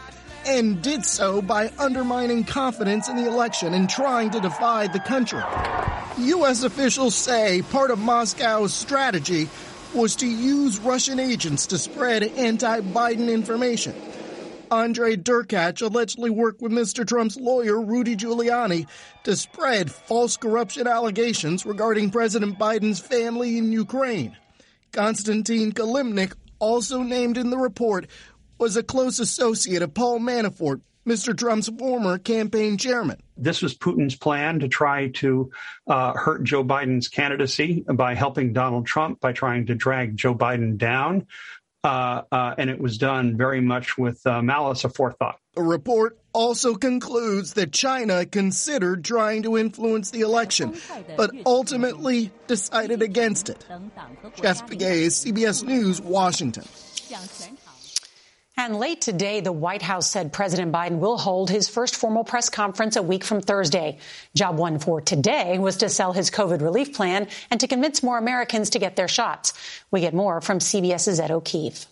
and 0.47 0.81
did 0.81 1.05
so 1.05 1.43
by 1.43 1.73
undermining 1.79 2.45
confidence 2.45 3.09
in 3.09 3.17
the 3.17 3.27
election 3.27 3.75
and 3.75 3.91
trying 3.91 4.31
to 4.31 4.41
divide 4.41 4.93
the 4.93 5.01
country. 5.01 5.43
U.S. 6.19 6.63
officials 6.63 7.15
say 7.15 7.63
part 7.63 7.91
of 7.91 7.99
Moscow's 7.99 8.73
strategy 8.73 9.49
was 9.95 10.15
to 10.17 10.27
use 10.27 10.79
Russian 10.79 11.19
agents 11.19 11.67
to 11.69 11.79
spread 11.79 12.23
anti 12.23 12.81
Biden 12.81 13.33
information. 13.33 13.95
Andre 14.71 15.17
Derkach 15.17 15.81
allegedly 15.83 16.31
worked 16.31 16.61
with 16.61 16.73
Mr. 16.73 17.07
Trump's 17.07 17.37
lawyer, 17.37 17.81
Rudy 17.81 18.17
Giuliani, 18.17 18.87
to 19.25 19.37
spread 19.37 19.91
false 19.91 20.37
corruption 20.37 20.87
allegations 20.87 21.65
regarding 21.65 22.11
President 22.11 22.59
Biden's 22.59 23.01
family 23.01 23.59
in 23.59 23.73
Ukraine. 23.73 24.37
Konstantin 24.93 25.73
Kilimnik, 25.73 26.35
also 26.59 27.03
named 27.03 27.37
in 27.37 27.51
the 27.51 27.59
report, 27.59 28.07
was 28.59 28.77
a 28.77 28.83
close 28.83 29.19
associate 29.19 29.83
of 29.83 29.95
Paul 29.95 30.19
Manafort, 30.19 30.81
Mr. 31.07 31.37
Trump's 31.37 31.69
former 31.69 32.19
campaign 32.19 32.79
chairman. 32.79 33.21
This 33.37 33.63
was 33.63 33.77
Putin's 33.77 34.17
plan 34.17 34.61
to 34.61 34.69
try 34.69 35.09
to 35.17 35.51
uh, 35.87 36.15
hurt 36.15 36.43
Joe 36.43 36.65
Biden's 36.65 37.09
candidacy 37.09 37.85
by 37.89 38.15
helping 38.15 38.53
Donald 38.53 38.87
Trump, 38.87 39.21
by 39.21 39.33
trying 39.33 39.67
to 39.67 39.75
drag 39.75 40.17
Joe 40.17 40.35
Biden 40.35 40.79
down. 40.79 41.27
Uh, 41.87 42.23
uh, 42.33 42.53
and 42.59 42.69
it 42.69 42.81
was 42.81 42.99
done 42.99 43.37
very 43.37 43.61
much 43.61 43.97
with 43.97 44.27
uh, 44.27 44.43
malice 44.43 44.83
aforethought. 44.83 45.37
The 45.55 45.63
report 45.63 46.19
also 46.33 46.75
concludes 46.75 47.53
that 47.53 47.71
China 47.73 48.27
considered 48.27 49.05
trying 49.05 49.45
to 49.45 49.57
influence 49.57 50.11
the 50.11 50.23
election, 50.23 50.75
but 51.17 51.31
ultimately 51.47 52.33
decided 52.49 53.03
against 53.03 53.51
it. 53.51 53.65
Jeff 54.35 54.67
Pegues, 54.69 55.25
CBS 55.25 55.63
News, 55.63 56.01
Washington. 56.01 56.65
And 58.59 58.77
late 58.77 59.03
today, 59.03 59.43
the 59.43 59.53
White 59.53 59.83
House 59.83 60.09
said 60.09 60.33
President 60.33 60.73
Biden 60.73 60.99
will 60.99 61.19
hold 61.19 61.51
his 61.51 61.69
first 61.69 61.95
formal 61.95 62.25
press 62.25 62.49
conference 62.49 62.97
a 62.97 63.03
week 63.03 63.23
from 63.23 63.43
Thursday. 63.43 63.99
Job 64.35 64.57
one 64.57 64.79
for 64.79 65.03
today 65.03 65.59
was 65.59 65.77
to 65.77 65.91
sell 65.91 66.15
his 66.15 66.31
COVID 66.31 66.63
relief 66.63 66.95
plan 66.95 67.29
and 67.51 67.61
to 67.61 67.69
convince 67.69 68.03
more 68.03 68.17
Americans 68.17 68.71
to 68.71 68.79
get 68.79 68.97
their 68.97 69.09
shots. 69.09 69.53
We 69.91 70.01
get 70.01 70.15
more 70.15 70.41
from 70.41 70.61
CBS's 70.61 71.21
Ed 71.21 71.33
O'Keefe. 71.33 71.85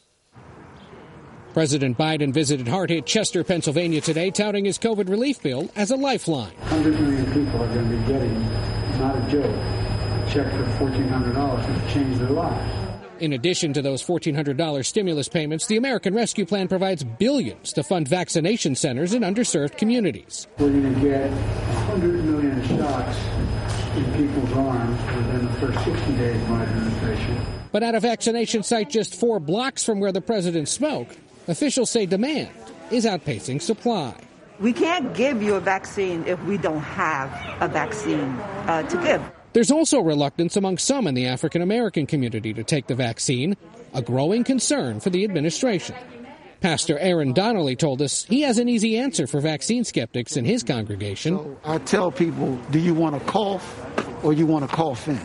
President 1.53 1.99
Biden 1.99 2.33
visited 2.33 2.67
hard 2.67 2.89
hit 2.89 3.05
Chester, 3.05 3.45
Pennsylvania 3.45 4.01
today, 4.01 4.31
touting 4.31 4.65
his 4.65 4.79
COVID 4.79 5.11
relief 5.11 5.43
bill 5.43 5.71
as 5.77 5.91
a 5.91 5.97
lifeline. 5.97 6.55
100 6.71 6.99
million 6.99 7.27
people 7.27 7.63
are 7.63 7.75
going 7.75 7.91
to 7.91 7.97
be 7.97 8.07
getting, 8.07 8.43
not 8.99 9.15
a 9.15 9.31
joke, 9.31 9.45
a 9.45 10.31
check 10.33 10.51
for 10.53 10.89
$1,400 10.89 11.67
to 11.67 11.93
change 11.93 12.19
their 12.19 12.31
lives. 12.31 12.84
In 13.25 13.33
addition 13.33 13.73
to 13.73 13.81
those 13.81 14.05
$1,400 14.05 14.85
stimulus 14.85 15.31
payments, 15.31 15.67
the 15.67 15.79
American 15.79 16.15
Rescue 16.15 16.45
Plan 16.45 16.69
provides 16.69 17.03
billions 17.03 17.73
to 17.73 17.83
fund 17.83 18.07
vaccination 18.07 18.75
centers 18.75 19.15
in 19.15 19.23
underserved 19.23 19.79
communities. 19.79 20.47
We're 20.59 20.69
going 20.69 20.95
to 20.95 21.01
get 21.01 21.31
100 21.31 22.23
million 22.23 22.63
shots 22.69 23.19
in 23.97 24.05
people's 24.13 24.53
arms 24.53 25.01
within 25.17 25.47
the 25.47 25.53
first 25.55 25.85
60 25.87 26.13
days 26.19 26.37
of 26.37 26.51
my 26.51 26.65
administration. 26.65 27.41
But 27.73 27.83
at 27.83 27.95
a 27.95 28.01
vaccination 28.01 28.63
site 28.63 28.91
just 28.91 29.15
four 29.15 29.41
blocks 29.41 29.83
from 29.83 30.01
where 30.01 30.13
the 30.13 30.21
president 30.21 30.69
spoke, 30.69 31.09
officials 31.49 31.89
say 31.89 32.05
demand 32.05 32.51
is 32.91 33.07
outpacing 33.07 33.63
supply. 33.63 34.15
We 34.61 34.75
can't 34.75 35.15
give 35.15 35.43
you 35.43 35.55
a 35.55 35.61
vaccine 35.61 36.27
if 36.27 36.45
we 36.45 36.59
don't 36.59 36.83
have 36.83 37.31
a 37.63 37.69
vaccine 37.69 38.37
uh, 38.69 38.83
to 38.83 39.03
give. 39.03 39.23
There's 39.55 39.71
also 39.71 40.01
reluctance 40.01 40.57
among 40.57 40.79
some 40.79 41.07
in 41.07 41.15
the 41.15 41.27
African 41.27 41.63
American 41.63 42.07
community 42.07 42.53
to 42.55 42.65
take 42.65 42.89
the 42.89 42.97
vaccine, 42.97 43.57
a 43.95 44.03
growing 44.03 44.43
concern 44.43 44.99
for 44.99 45.11
the 45.11 45.23
administration. 45.23 45.95
Pastor 46.61 46.99
Aaron 46.99 47.33
Donnelly 47.33 47.77
told 47.77 48.03
us 48.03 48.25
he 48.25 48.41
has 48.41 48.59
an 48.59 48.69
easy 48.69 48.99
answer 48.99 49.29
for 49.29 49.41
vaccine 49.41 49.85
skeptics 49.85 50.37
in 50.37 50.45
his 50.45 50.65
congregation. 50.65 51.37
So 51.37 51.57
I 51.65 51.79
tell 51.79 52.11
people, 52.11 52.57
do 52.73 52.81
you 52.81 52.95
want 52.95 53.17
to 53.17 53.25
cough 53.31 54.25
or 54.25 54.33
you 54.33 54.45
want 54.45 54.69
to 54.69 54.77
cough 54.77 55.07
in? 55.07 55.21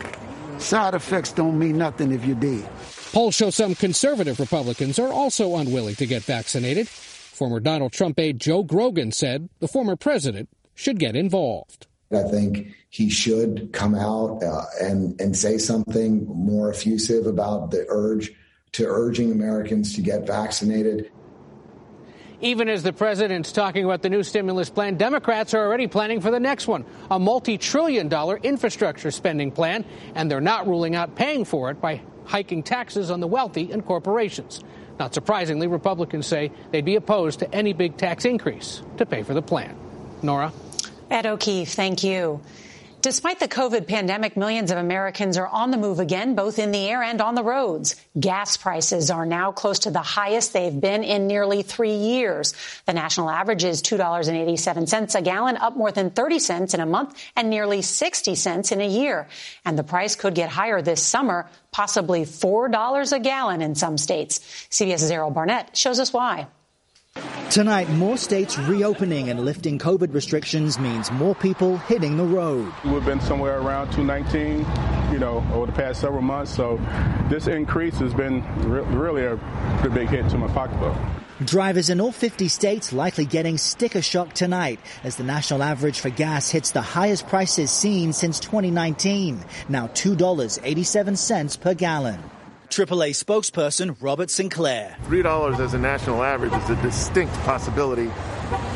Side 0.60 0.94
effects 0.94 1.32
don't 1.32 1.58
mean 1.58 1.76
nothing 1.76 2.12
if 2.12 2.24
you're 2.24 2.36
dead. 2.36 2.68
Polls 3.12 3.34
show 3.34 3.50
some 3.50 3.74
conservative 3.74 4.38
Republicans 4.38 5.00
are 5.00 5.12
also 5.12 5.56
unwilling 5.56 5.96
to 5.96 6.06
get 6.06 6.22
vaccinated. 6.22 6.86
Former 6.86 7.58
Donald 7.58 7.92
Trump 7.92 8.20
aide 8.20 8.38
Joe 8.38 8.62
Grogan 8.62 9.10
said 9.10 9.48
the 9.58 9.66
former 9.66 9.96
president 9.96 10.48
should 10.76 11.00
get 11.00 11.16
involved. 11.16 11.88
I 12.12 12.24
think 12.24 12.74
he 12.88 13.08
should 13.08 13.72
come 13.72 13.94
out 13.94 14.42
uh, 14.42 14.64
and 14.80 15.20
and 15.20 15.36
say 15.36 15.58
something 15.58 16.26
more 16.26 16.70
effusive 16.70 17.26
about 17.26 17.70
the 17.70 17.86
urge 17.88 18.32
to 18.72 18.86
urging 18.86 19.30
Americans 19.30 19.94
to 19.94 20.02
get 20.02 20.26
vaccinated. 20.26 21.10
Even 22.40 22.68
as 22.68 22.82
the 22.82 22.92
president's 22.92 23.52
talking 23.52 23.84
about 23.84 24.02
the 24.02 24.08
new 24.08 24.22
stimulus 24.22 24.70
plan, 24.70 24.96
Democrats 24.96 25.52
are 25.52 25.64
already 25.64 25.86
planning 25.86 26.20
for 26.20 26.30
the 26.30 26.40
next 26.40 26.66
one, 26.66 26.84
a 27.10 27.18
multi 27.18 27.58
trillion 27.58 28.08
dollar 28.08 28.38
infrastructure 28.38 29.10
spending 29.10 29.52
plan, 29.52 29.84
and 30.14 30.30
they're 30.30 30.40
not 30.40 30.66
ruling 30.66 30.96
out 30.96 31.14
paying 31.14 31.44
for 31.44 31.70
it 31.70 31.80
by 31.80 32.00
hiking 32.24 32.62
taxes 32.62 33.10
on 33.10 33.20
the 33.20 33.26
wealthy 33.26 33.70
and 33.70 33.84
corporations. 33.84 34.64
Not 34.98 35.14
surprisingly, 35.14 35.66
Republicans 35.66 36.26
say 36.26 36.50
they'd 36.72 36.84
be 36.84 36.96
opposed 36.96 37.38
to 37.40 37.54
any 37.54 37.72
big 37.72 37.96
tax 37.96 38.24
increase 38.24 38.82
to 38.96 39.06
pay 39.06 39.22
for 39.22 39.34
the 39.34 39.42
plan. 39.42 39.76
Norah? 40.22 40.52
Ed 41.10 41.26
O'Keefe, 41.26 41.70
thank 41.70 42.04
you. 42.04 42.40
Despite 43.02 43.40
the 43.40 43.48
COVID 43.48 43.88
pandemic, 43.88 44.36
millions 44.36 44.70
of 44.70 44.76
Americans 44.76 45.38
are 45.38 45.46
on 45.46 45.70
the 45.70 45.78
move 45.78 46.00
again, 46.00 46.34
both 46.34 46.58
in 46.58 46.70
the 46.70 46.86
air 46.86 47.02
and 47.02 47.20
on 47.22 47.34
the 47.34 47.42
roads. 47.42 47.96
Gas 48.18 48.58
prices 48.58 49.10
are 49.10 49.24
now 49.24 49.52
close 49.52 49.80
to 49.80 49.90
the 49.90 50.00
highest 50.00 50.52
they've 50.52 50.80
been 50.80 51.02
in 51.02 51.26
nearly 51.26 51.62
three 51.62 51.94
years. 51.94 52.54
The 52.84 52.92
national 52.92 53.30
average 53.30 53.64
is 53.64 53.82
$2.87 53.82 55.14
a 55.14 55.22
gallon, 55.22 55.56
up 55.56 55.76
more 55.76 55.90
than 55.90 56.10
30 56.10 56.38
cents 56.38 56.74
in 56.74 56.80
a 56.80 56.86
month 56.86 57.18
and 57.34 57.48
nearly 57.48 57.80
60 57.80 58.34
cents 58.34 58.70
in 58.70 58.82
a 58.82 58.88
year. 58.88 59.28
And 59.64 59.78
the 59.78 59.82
price 59.82 60.14
could 60.14 60.34
get 60.34 60.50
higher 60.50 60.82
this 60.82 61.02
summer, 61.02 61.48
possibly 61.72 62.22
$4 62.22 63.12
a 63.12 63.18
gallon 63.18 63.62
in 63.62 63.74
some 63.74 63.96
states. 63.96 64.40
CBS's 64.70 65.10
Errol 65.10 65.30
Barnett 65.30 65.74
shows 65.74 65.98
us 65.98 66.12
why. 66.12 66.48
Tonight, 67.50 67.88
more 67.90 68.16
states 68.16 68.56
reopening 68.56 69.28
and 69.28 69.40
lifting 69.44 69.76
COVID 69.76 70.14
restrictions 70.14 70.78
means 70.78 71.10
more 71.10 71.34
people 71.34 71.78
hitting 71.78 72.16
the 72.16 72.22
road. 72.22 72.72
We've 72.84 73.04
been 73.04 73.20
somewhere 73.20 73.58
around 73.58 73.90
219, 73.90 75.12
you 75.12 75.18
know, 75.18 75.44
over 75.52 75.66
the 75.66 75.72
past 75.72 76.00
several 76.00 76.22
months. 76.22 76.54
So 76.54 76.80
this 77.28 77.48
increase 77.48 77.98
has 77.98 78.14
been 78.14 78.44
re- 78.70 78.82
really 78.96 79.24
a 79.24 79.36
pretty 79.80 79.96
big 79.96 80.10
hit 80.10 80.30
to 80.30 80.38
my 80.38 80.46
pocketbook. 80.46 80.96
Drivers 81.44 81.90
in 81.90 82.00
all 82.00 82.12
50 82.12 82.46
states 82.46 82.92
likely 82.92 83.24
getting 83.24 83.58
sticker 83.58 84.00
shock 84.00 84.32
tonight 84.32 84.78
as 85.02 85.16
the 85.16 85.24
national 85.24 85.64
average 85.64 85.98
for 85.98 86.10
gas 86.10 86.50
hits 86.50 86.70
the 86.70 86.80
highest 86.80 87.26
prices 87.26 87.72
seen 87.72 88.12
since 88.12 88.38
2019, 88.38 89.42
now 89.68 89.88
$2.87 89.88 91.60
per 91.60 91.74
gallon. 91.74 92.22
AAA 92.70 93.10
spokesperson 93.10 93.96
Robert 94.00 94.30
Sinclair. 94.30 94.96
$3 95.06 95.58
as 95.58 95.74
a 95.74 95.78
national 95.78 96.22
average 96.22 96.52
is 96.52 96.70
a 96.70 96.76
distinct 96.82 97.34
possibility. 97.40 98.08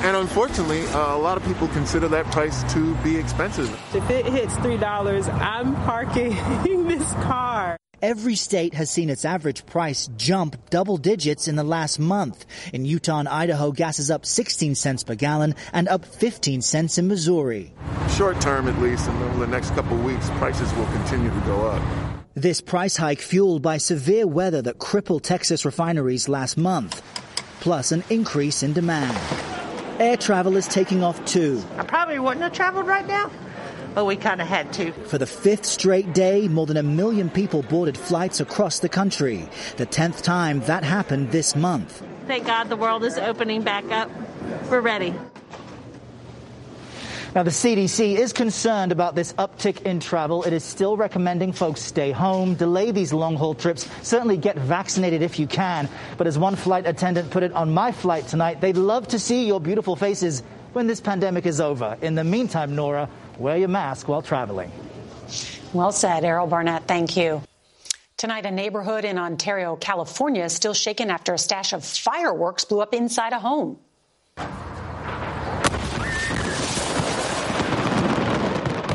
And 0.02 0.16
unfortunately, 0.16 0.84
uh, 0.88 1.16
a 1.16 1.18
lot 1.18 1.36
of 1.36 1.44
people 1.44 1.68
consider 1.68 2.08
that 2.08 2.26
price 2.26 2.62
to 2.74 2.94
be 2.96 3.16
expensive. 3.16 3.70
If 3.94 4.10
it 4.10 4.26
hits 4.26 4.54
$3, 4.56 5.32
I'm 5.40 5.74
parking 5.76 6.30
this 6.88 7.12
car. 7.14 7.76
Every 8.02 8.34
state 8.34 8.74
has 8.74 8.90
seen 8.90 9.08
its 9.08 9.24
average 9.24 9.64
price 9.64 10.10
jump 10.16 10.56
double 10.68 10.96
digits 10.96 11.48
in 11.48 11.56
the 11.56 11.64
last 11.64 11.98
month. 11.98 12.44
In 12.72 12.84
Utah 12.84 13.20
and 13.20 13.28
Idaho, 13.28 13.72
gas 13.72 13.98
is 13.98 14.10
up 14.10 14.26
16 14.26 14.74
cents 14.74 15.04
per 15.04 15.14
gallon 15.14 15.54
and 15.72 15.88
up 15.88 16.04
15 16.04 16.60
cents 16.60 16.98
in 16.98 17.08
Missouri. 17.08 17.72
Short 18.10 18.40
term, 18.40 18.68
at 18.68 18.78
least, 18.82 19.08
and 19.08 19.22
over 19.22 19.38
the 19.38 19.46
next 19.46 19.70
couple 19.70 19.96
of 19.96 20.04
weeks, 20.04 20.28
prices 20.32 20.72
will 20.74 20.86
continue 20.86 21.30
to 21.30 21.40
go 21.46 21.66
up. 21.66 22.03
This 22.36 22.60
price 22.60 22.96
hike 22.96 23.20
fueled 23.20 23.62
by 23.62 23.76
severe 23.76 24.26
weather 24.26 24.60
that 24.62 24.80
crippled 24.80 25.22
Texas 25.22 25.64
refineries 25.64 26.28
last 26.28 26.56
month, 26.56 27.00
plus 27.60 27.92
an 27.92 28.02
increase 28.10 28.64
in 28.64 28.72
demand. 28.72 29.16
Air 30.00 30.16
travel 30.16 30.56
is 30.56 30.66
taking 30.66 31.04
off 31.04 31.24
too. 31.26 31.62
I 31.78 31.84
probably 31.84 32.18
wouldn't 32.18 32.42
have 32.42 32.52
traveled 32.52 32.88
right 32.88 33.06
now, 33.06 33.30
but 33.94 34.06
we 34.06 34.16
kind 34.16 34.42
of 34.42 34.48
had 34.48 34.72
to. 34.72 34.90
For 34.90 35.16
the 35.16 35.28
fifth 35.28 35.64
straight 35.64 36.12
day, 36.12 36.48
more 36.48 36.66
than 36.66 36.76
a 36.76 36.82
million 36.82 37.30
people 37.30 37.62
boarded 37.62 37.96
flights 37.96 38.40
across 38.40 38.80
the 38.80 38.88
country. 38.88 39.48
The 39.76 39.86
tenth 39.86 40.20
time 40.24 40.58
that 40.62 40.82
happened 40.82 41.30
this 41.30 41.54
month. 41.54 42.02
Thank 42.26 42.46
God 42.46 42.68
the 42.68 42.76
world 42.76 43.04
is 43.04 43.16
opening 43.16 43.62
back 43.62 43.84
up. 43.92 44.10
We're 44.68 44.80
ready. 44.80 45.14
Now, 47.34 47.42
the 47.42 47.50
CDC 47.50 48.16
is 48.16 48.32
concerned 48.32 48.92
about 48.92 49.16
this 49.16 49.32
uptick 49.32 49.82
in 49.82 49.98
travel. 49.98 50.44
It 50.44 50.52
is 50.52 50.62
still 50.62 50.96
recommending 50.96 51.52
folks 51.52 51.80
stay 51.80 52.12
home, 52.12 52.54
delay 52.54 52.92
these 52.92 53.12
long 53.12 53.34
haul 53.34 53.54
trips, 53.54 53.88
certainly 54.02 54.36
get 54.36 54.56
vaccinated 54.56 55.20
if 55.20 55.40
you 55.40 55.48
can. 55.48 55.88
But 56.16 56.28
as 56.28 56.38
one 56.38 56.54
flight 56.54 56.86
attendant 56.86 57.30
put 57.30 57.42
it 57.42 57.52
on 57.52 57.74
my 57.74 57.90
flight 57.90 58.28
tonight, 58.28 58.60
they'd 58.60 58.76
love 58.76 59.08
to 59.08 59.18
see 59.18 59.48
your 59.48 59.60
beautiful 59.60 59.96
faces 59.96 60.44
when 60.74 60.86
this 60.86 61.00
pandemic 61.00 61.44
is 61.44 61.60
over. 61.60 61.98
In 62.02 62.14
the 62.14 62.22
meantime, 62.22 62.76
Norah, 62.76 63.08
wear 63.36 63.56
your 63.56 63.68
mask 63.68 64.06
while 64.06 64.22
traveling. 64.22 64.70
Well 65.72 65.90
said, 65.90 66.24
Errol 66.24 66.46
Barnett. 66.46 66.86
Thank 66.86 67.16
you. 67.16 67.42
Tonight, 68.16 68.46
a 68.46 68.52
neighborhood 68.52 69.04
in 69.04 69.18
Ontario, 69.18 69.74
California 69.74 70.44
is 70.44 70.52
still 70.52 70.72
shaken 70.72 71.10
after 71.10 71.34
a 71.34 71.38
stash 71.38 71.72
of 71.72 71.84
fireworks 71.84 72.64
blew 72.64 72.80
up 72.80 72.94
inside 72.94 73.32
a 73.32 73.40
home. 73.40 73.80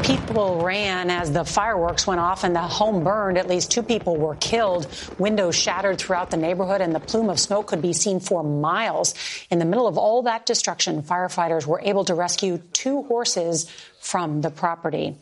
People 0.09 0.63
ran 0.63 1.11
as 1.11 1.31
the 1.31 1.45
fireworks 1.45 2.07
went 2.07 2.19
off 2.19 2.43
and 2.43 2.55
the 2.55 2.61
home 2.61 3.03
burned. 3.03 3.37
At 3.37 3.47
least 3.47 3.69
two 3.69 3.83
people 3.83 4.17
were 4.17 4.33
killed. 4.33 4.87
Windows 5.19 5.55
shattered 5.55 5.99
throughout 5.99 6.31
the 6.31 6.37
neighborhood 6.37 6.81
and 6.81 6.95
the 6.95 6.99
plume 6.99 7.29
of 7.29 7.39
smoke 7.39 7.67
could 7.67 7.83
be 7.83 7.93
seen 7.93 8.19
for 8.19 8.43
miles. 8.43 9.13
In 9.51 9.59
the 9.59 9.65
middle 9.65 9.85
of 9.85 9.99
all 9.99 10.23
that 10.23 10.47
destruction, 10.47 11.03
firefighters 11.03 11.67
were 11.67 11.79
able 11.79 12.05
to 12.05 12.15
rescue 12.15 12.57
two 12.73 13.03
horses 13.03 13.69
from 13.99 14.41
the 14.41 14.49
property. 14.49 15.15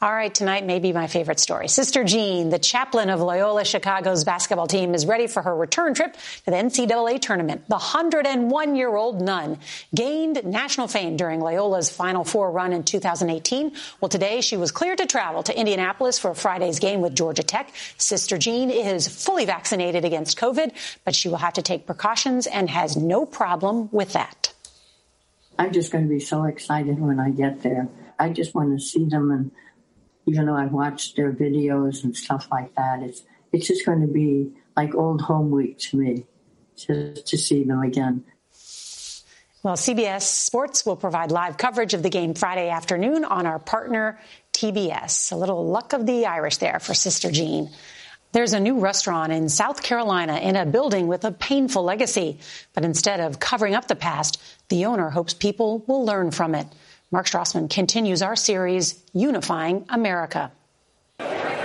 All 0.00 0.12
right, 0.12 0.32
tonight 0.32 0.64
may 0.64 0.78
be 0.78 0.92
my 0.92 1.08
favorite 1.08 1.40
story. 1.40 1.66
Sister 1.66 2.04
Jean, 2.04 2.50
the 2.50 2.58
chaplain 2.60 3.10
of 3.10 3.18
Loyola 3.18 3.64
Chicago's 3.64 4.22
basketball 4.22 4.68
team, 4.68 4.94
is 4.94 5.06
ready 5.06 5.26
for 5.26 5.42
her 5.42 5.56
return 5.56 5.92
trip 5.92 6.12
to 6.12 6.44
the 6.44 6.52
NCAA 6.52 7.20
tournament. 7.20 7.66
The 7.66 7.74
101 7.74 8.76
year 8.76 8.94
old 8.94 9.20
nun 9.20 9.58
gained 9.92 10.44
national 10.44 10.86
fame 10.86 11.16
during 11.16 11.40
Loyola's 11.40 11.90
Final 11.90 12.22
Four 12.22 12.52
run 12.52 12.72
in 12.72 12.84
2018. 12.84 13.72
Well, 14.00 14.08
today 14.08 14.40
she 14.40 14.56
was 14.56 14.70
cleared 14.70 14.98
to 14.98 15.06
travel 15.06 15.42
to 15.42 15.58
Indianapolis 15.58 16.16
for 16.16 16.32
Friday's 16.32 16.78
game 16.78 17.00
with 17.00 17.16
Georgia 17.16 17.42
Tech. 17.42 17.72
Sister 17.96 18.38
Jean 18.38 18.70
is 18.70 19.08
fully 19.08 19.46
vaccinated 19.46 20.04
against 20.04 20.38
COVID, 20.38 20.74
but 21.04 21.16
she 21.16 21.28
will 21.28 21.38
have 21.38 21.54
to 21.54 21.62
take 21.62 21.86
precautions 21.86 22.46
and 22.46 22.70
has 22.70 22.96
no 22.96 23.26
problem 23.26 23.88
with 23.90 24.12
that. 24.12 24.52
I'm 25.58 25.72
just 25.72 25.90
going 25.90 26.04
to 26.04 26.08
be 26.08 26.20
so 26.20 26.44
excited 26.44 27.00
when 27.00 27.18
I 27.18 27.30
get 27.30 27.62
there. 27.62 27.88
I 28.16 28.28
just 28.28 28.54
want 28.54 28.78
to 28.78 28.84
see 28.84 29.04
them 29.04 29.32
and 29.32 29.50
even 30.28 30.46
though 30.46 30.56
I've 30.56 30.72
watched 30.72 31.16
their 31.16 31.32
videos 31.32 32.04
and 32.04 32.16
stuff 32.16 32.48
like 32.50 32.74
that, 32.74 33.02
it's 33.02 33.22
it's 33.52 33.66
just 33.66 33.86
going 33.86 34.02
to 34.02 34.06
be 34.06 34.52
like 34.76 34.94
old 34.94 35.22
home 35.22 35.50
week 35.50 35.78
to 35.78 35.96
me, 35.96 36.26
just 36.76 37.26
to 37.26 37.38
see 37.38 37.64
them 37.64 37.80
again. 37.82 38.24
Well, 39.62 39.74
CBS 39.74 40.22
Sports 40.22 40.86
will 40.86 40.96
provide 40.96 41.32
live 41.32 41.56
coverage 41.56 41.94
of 41.94 42.02
the 42.02 42.10
game 42.10 42.34
Friday 42.34 42.68
afternoon 42.68 43.24
on 43.24 43.46
our 43.46 43.58
partner 43.58 44.20
TBS. 44.52 45.32
A 45.32 45.36
little 45.36 45.66
luck 45.66 45.94
of 45.94 46.06
the 46.06 46.26
Irish 46.26 46.58
there 46.58 46.78
for 46.78 46.94
Sister 46.94 47.30
Jean. 47.30 47.70
There's 48.32 48.52
a 48.52 48.60
new 48.60 48.78
restaurant 48.78 49.32
in 49.32 49.48
South 49.48 49.82
Carolina 49.82 50.36
in 50.36 50.54
a 50.54 50.66
building 50.66 51.08
with 51.08 51.24
a 51.24 51.32
painful 51.32 51.82
legacy. 51.82 52.38
But 52.74 52.84
instead 52.84 53.20
of 53.20 53.40
covering 53.40 53.74
up 53.74 53.88
the 53.88 53.96
past, 53.96 54.40
the 54.68 54.84
owner 54.84 55.08
hopes 55.08 55.32
people 55.32 55.82
will 55.86 56.04
learn 56.04 56.30
from 56.30 56.54
it. 56.54 56.66
Mark 57.10 57.26
Strassmann 57.26 57.70
continues 57.70 58.20
our 58.20 58.36
series, 58.36 59.02
Unifying 59.14 59.86
America. 59.88 60.52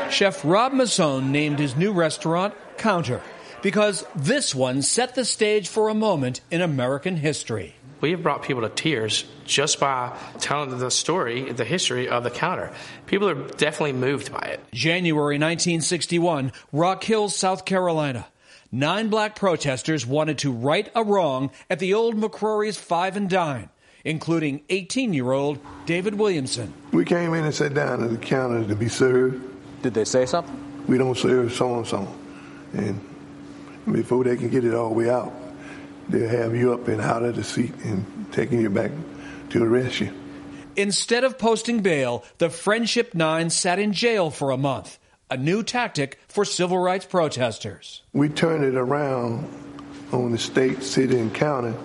Chef 0.09 0.45
Rob 0.45 0.71
Massone 0.71 1.31
named 1.31 1.59
his 1.59 1.75
new 1.75 1.91
restaurant 1.91 2.53
Counter 2.77 3.21
because 3.61 4.05
this 4.15 4.55
one 4.55 4.81
set 4.81 5.15
the 5.15 5.25
stage 5.25 5.67
for 5.67 5.89
a 5.89 5.93
moment 5.93 6.39
in 6.49 6.61
American 6.61 7.17
history. 7.17 7.75
We 7.99 8.11
have 8.11 8.23
brought 8.23 8.43
people 8.43 8.61
to 8.61 8.69
tears 8.69 9.25
just 9.43 9.81
by 9.81 10.17
telling 10.39 10.77
the 10.77 10.91
story, 10.91 11.51
the 11.51 11.65
history 11.65 12.07
of 12.07 12.23
the 12.23 12.29
counter. 12.29 12.71
People 13.05 13.27
are 13.27 13.35
definitely 13.35 13.93
moved 13.93 14.31
by 14.31 14.47
it. 14.47 14.61
January 14.71 15.35
1961, 15.35 16.53
Rock 16.71 17.03
Hills, 17.03 17.35
South 17.35 17.65
Carolina. 17.65 18.27
Nine 18.71 19.09
black 19.09 19.35
protesters 19.35 20.05
wanted 20.05 20.37
to 20.39 20.51
right 20.51 20.89
a 20.95 21.03
wrong 21.03 21.51
at 21.69 21.79
the 21.79 21.93
old 21.93 22.15
McCrory's 22.15 22.77
Five 22.77 23.17
and 23.17 23.29
Dine 23.29 23.69
including 24.03 24.61
18 24.69 25.13
year 25.13 25.31
old 25.31 25.59
David 25.85 26.15
Williamson. 26.15 26.73
We 26.91 27.05
came 27.05 27.33
in 27.33 27.45
and 27.45 27.53
sat 27.53 27.73
down 27.73 28.03
at 28.03 28.09
the 28.09 28.17
counter 28.17 28.67
to 28.67 28.75
be 28.75 28.89
served. 28.89 29.41
Did 29.81 29.93
they 29.93 30.05
say 30.05 30.25
something? 30.25 30.59
We 30.87 30.97
don't 30.97 31.17
serve 31.17 31.53
so 31.53 31.75
and 31.77 31.87
so. 31.87 32.07
And 32.73 32.99
before 33.91 34.23
they 34.23 34.35
can 34.35 34.49
get 34.49 34.65
it 34.65 34.73
all 34.73 34.89
the 34.89 34.95
way 34.95 35.09
out, 35.09 35.33
they'll 36.09 36.29
have 36.29 36.55
you 36.55 36.73
up 36.73 36.87
and 36.87 37.01
out 37.01 37.23
of 37.23 37.35
the 37.35 37.43
seat 37.43 37.73
and 37.83 38.05
taking 38.31 38.61
you 38.61 38.69
back 38.69 38.91
to 39.51 39.63
arrest 39.63 40.01
you. 40.01 40.13
Instead 40.75 41.23
of 41.23 41.37
posting 41.37 41.81
bail, 41.81 42.23
the 42.39 42.49
Friendship 42.49 43.13
Nine 43.13 43.49
sat 43.49 43.77
in 43.77 43.93
jail 43.93 44.31
for 44.31 44.49
a 44.49 44.57
month, 44.57 44.97
a 45.29 45.37
new 45.37 45.61
tactic 45.61 46.19
for 46.27 46.43
civil 46.43 46.79
rights 46.79 47.05
protesters. 47.05 48.01
We 48.11 48.29
turned 48.29 48.63
it 48.63 48.75
around 48.75 49.47
on 50.11 50.31
the 50.31 50.37
state, 50.37 50.81
city, 50.81 51.19
and 51.19 51.33
county. 51.33 51.75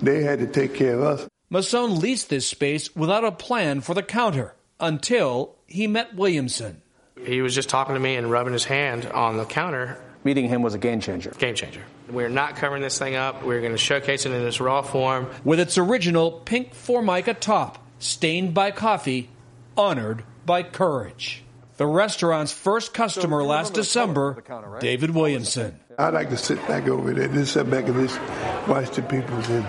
They 0.00 0.22
had 0.22 0.40
to 0.40 0.46
take 0.46 0.74
care 0.74 0.94
of 0.96 1.02
us. 1.02 1.28
Masson 1.52 2.00
leased 2.00 2.30
this 2.30 2.46
space 2.46 2.96
without 2.96 3.24
a 3.24 3.30
plan 3.30 3.82
for 3.82 3.92
the 3.92 4.02
counter 4.02 4.54
until 4.80 5.54
he 5.66 5.86
met 5.86 6.14
Williamson. 6.14 6.80
He 7.26 7.42
was 7.42 7.54
just 7.54 7.68
talking 7.68 7.92
to 7.92 8.00
me 8.00 8.16
and 8.16 8.30
rubbing 8.30 8.54
his 8.54 8.64
hand 8.64 9.04
on 9.04 9.36
the 9.36 9.44
counter. 9.44 10.02
Meeting 10.24 10.48
him 10.48 10.62
was 10.62 10.72
a 10.72 10.78
game 10.78 11.00
changer. 11.00 11.30
Game 11.32 11.54
changer. 11.54 11.82
We're 12.08 12.30
not 12.30 12.56
covering 12.56 12.80
this 12.80 12.98
thing 12.98 13.16
up. 13.16 13.44
We're 13.44 13.60
going 13.60 13.72
to 13.72 13.78
showcase 13.78 14.24
it 14.24 14.32
in 14.32 14.46
its 14.46 14.62
raw 14.62 14.80
form. 14.80 15.28
With 15.44 15.60
its 15.60 15.76
original 15.76 16.32
pink 16.32 16.72
Formica 16.72 17.34
top, 17.34 17.84
stained 17.98 18.54
by 18.54 18.70
coffee, 18.70 19.28
honored 19.76 20.24
by 20.46 20.62
courage. 20.62 21.44
The 21.76 21.86
restaurant's 21.86 22.52
first 22.52 22.94
customer 22.94 23.42
last 23.42 23.74
December, 23.74 24.40
counter, 24.40 24.70
right? 24.70 24.80
David 24.80 25.10
Williamson. 25.10 25.78
I 25.98 26.08
like 26.08 26.30
to 26.30 26.38
sit 26.38 26.66
back 26.66 26.88
over 26.88 27.12
there, 27.12 27.28
just 27.28 27.52
sit 27.52 27.68
back 27.68 27.88
and 27.88 28.08
just 28.08 28.18
watch 28.66 28.96
the 28.96 29.02
people 29.02 29.34
and, 29.34 29.66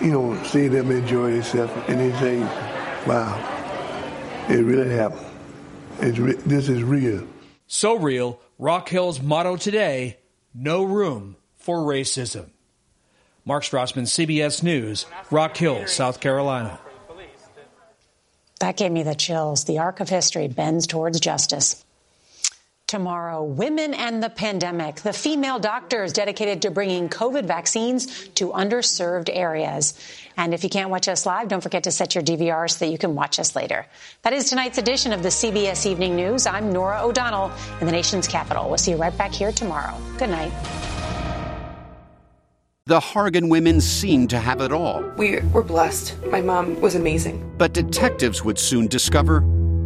you 0.00 0.12
know, 0.12 0.42
see 0.44 0.68
them 0.68 0.90
enjoy 0.90 1.32
themselves 1.32 1.72
and 1.88 2.00
they 2.00 2.12
say, 2.18 2.38
wow, 3.06 4.46
it 4.48 4.62
really 4.64 4.90
happened. 4.90 5.26
Re- 6.18 6.34
this 6.34 6.68
is 6.68 6.82
real. 6.82 7.26
So 7.66 7.96
real, 7.96 8.40
Rock 8.58 8.88
Hill's 8.88 9.20
motto 9.20 9.56
today 9.56 10.18
no 10.54 10.82
room 10.82 11.36
for 11.58 11.78
racism. 11.78 12.50
Mark 13.44 13.62
Strassmann, 13.62 14.06
CBS 14.06 14.62
News, 14.62 15.06
Rock 15.30 15.56
Hill, 15.56 15.86
South 15.86 16.20
Carolina. 16.20 16.78
That 18.60 18.76
gave 18.76 18.92
me 18.92 19.02
the 19.02 19.14
chills. 19.14 19.64
The 19.64 19.78
arc 19.78 20.00
of 20.00 20.08
history 20.08 20.48
bends 20.48 20.86
towards 20.86 21.18
justice. 21.18 21.84
Tomorrow, 22.90 23.44
women 23.44 23.94
and 23.94 24.20
the 24.20 24.28
pandemic. 24.28 24.96
The 24.96 25.12
female 25.12 25.60
doctors 25.60 26.12
dedicated 26.12 26.62
to 26.62 26.72
bringing 26.72 27.08
COVID 27.08 27.44
vaccines 27.44 28.26
to 28.30 28.48
underserved 28.48 29.30
areas. 29.32 29.94
And 30.36 30.52
if 30.52 30.64
you 30.64 30.70
can't 30.70 30.90
watch 30.90 31.06
us 31.06 31.24
live, 31.24 31.46
don't 31.46 31.60
forget 31.60 31.84
to 31.84 31.92
set 31.92 32.16
your 32.16 32.24
DVR 32.24 32.68
so 32.68 32.84
that 32.84 32.90
you 32.90 32.98
can 32.98 33.14
watch 33.14 33.38
us 33.38 33.54
later. 33.54 33.86
That 34.22 34.32
is 34.32 34.50
tonight's 34.50 34.76
edition 34.76 35.12
of 35.12 35.22
the 35.22 35.28
CBS 35.28 35.86
Evening 35.86 36.16
News. 36.16 36.48
I'm 36.48 36.72
Norah 36.72 37.04
O'Donnell 37.04 37.52
in 37.80 37.86
the 37.86 37.92
nation's 37.92 38.26
capital. 38.26 38.66
We'll 38.66 38.76
see 38.76 38.90
you 38.90 38.96
right 38.96 39.16
back 39.16 39.32
here 39.32 39.52
tomorrow. 39.52 39.96
Good 40.18 40.30
night. 40.30 40.50
The 42.86 42.98
Hargan 42.98 43.50
women 43.50 43.80
seemed 43.80 44.30
to 44.30 44.40
have 44.40 44.60
it 44.60 44.72
all. 44.72 45.00
We 45.16 45.38
were 45.52 45.62
blessed. 45.62 46.16
My 46.26 46.40
mom 46.40 46.80
was 46.80 46.96
amazing. 46.96 47.54
But 47.56 47.72
detectives 47.72 48.42
would 48.42 48.58
soon 48.58 48.88
discover 48.88 49.42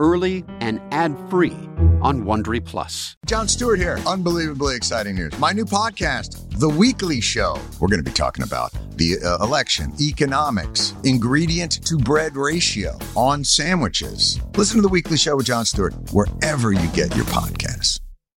early 0.00 0.44
and 0.60 0.80
ad-free 0.90 1.56
on 2.02 2.24
Wondery 2.24 2.64
Plus. 2.64 3.16
Jon 3.26 3.46
Stewart 3.46 3.78
here. 3.78 3.98
Unbelievably 4.06 4.74
exciting 4.74 5.14
news. 5.14 5.38
My 5.38 5.52
new 5.52 5.64
podcast, 5.64 6.58
The 6.58 6.68
Weekly 6.68 7.20
Show. 7.20 7.60
We're 7.78 7.88
going 7.88 8.02
to 8.02 8.10
be 8.10 8.14
talking 8.14 8.42
about 8.42 8.72
the 8.96 9.18
uh, 9.24 9.44
election, 9.44 9.92
economics, 10.00 10.94
ingredient 11.04 11.84
to 11.86 11.96
bread 11.96 12.36
ratio 12.36 12.98
on 13.14 13.44
sandwiches. 13.44 14.40
Listen 14.56 14.76
to 14.76 14.82
The 14.82 14.88
Weekly 14.88 15.16
Show 15.16 15.36
with 15.36 15.46
Jon 15.46 15.64
Stewart 15.64 15.94
wherever 16.12 16.72
you 16.72 16.88
get 16.88 17.14
your 17.14 17.26
podcast. 17.26 18.00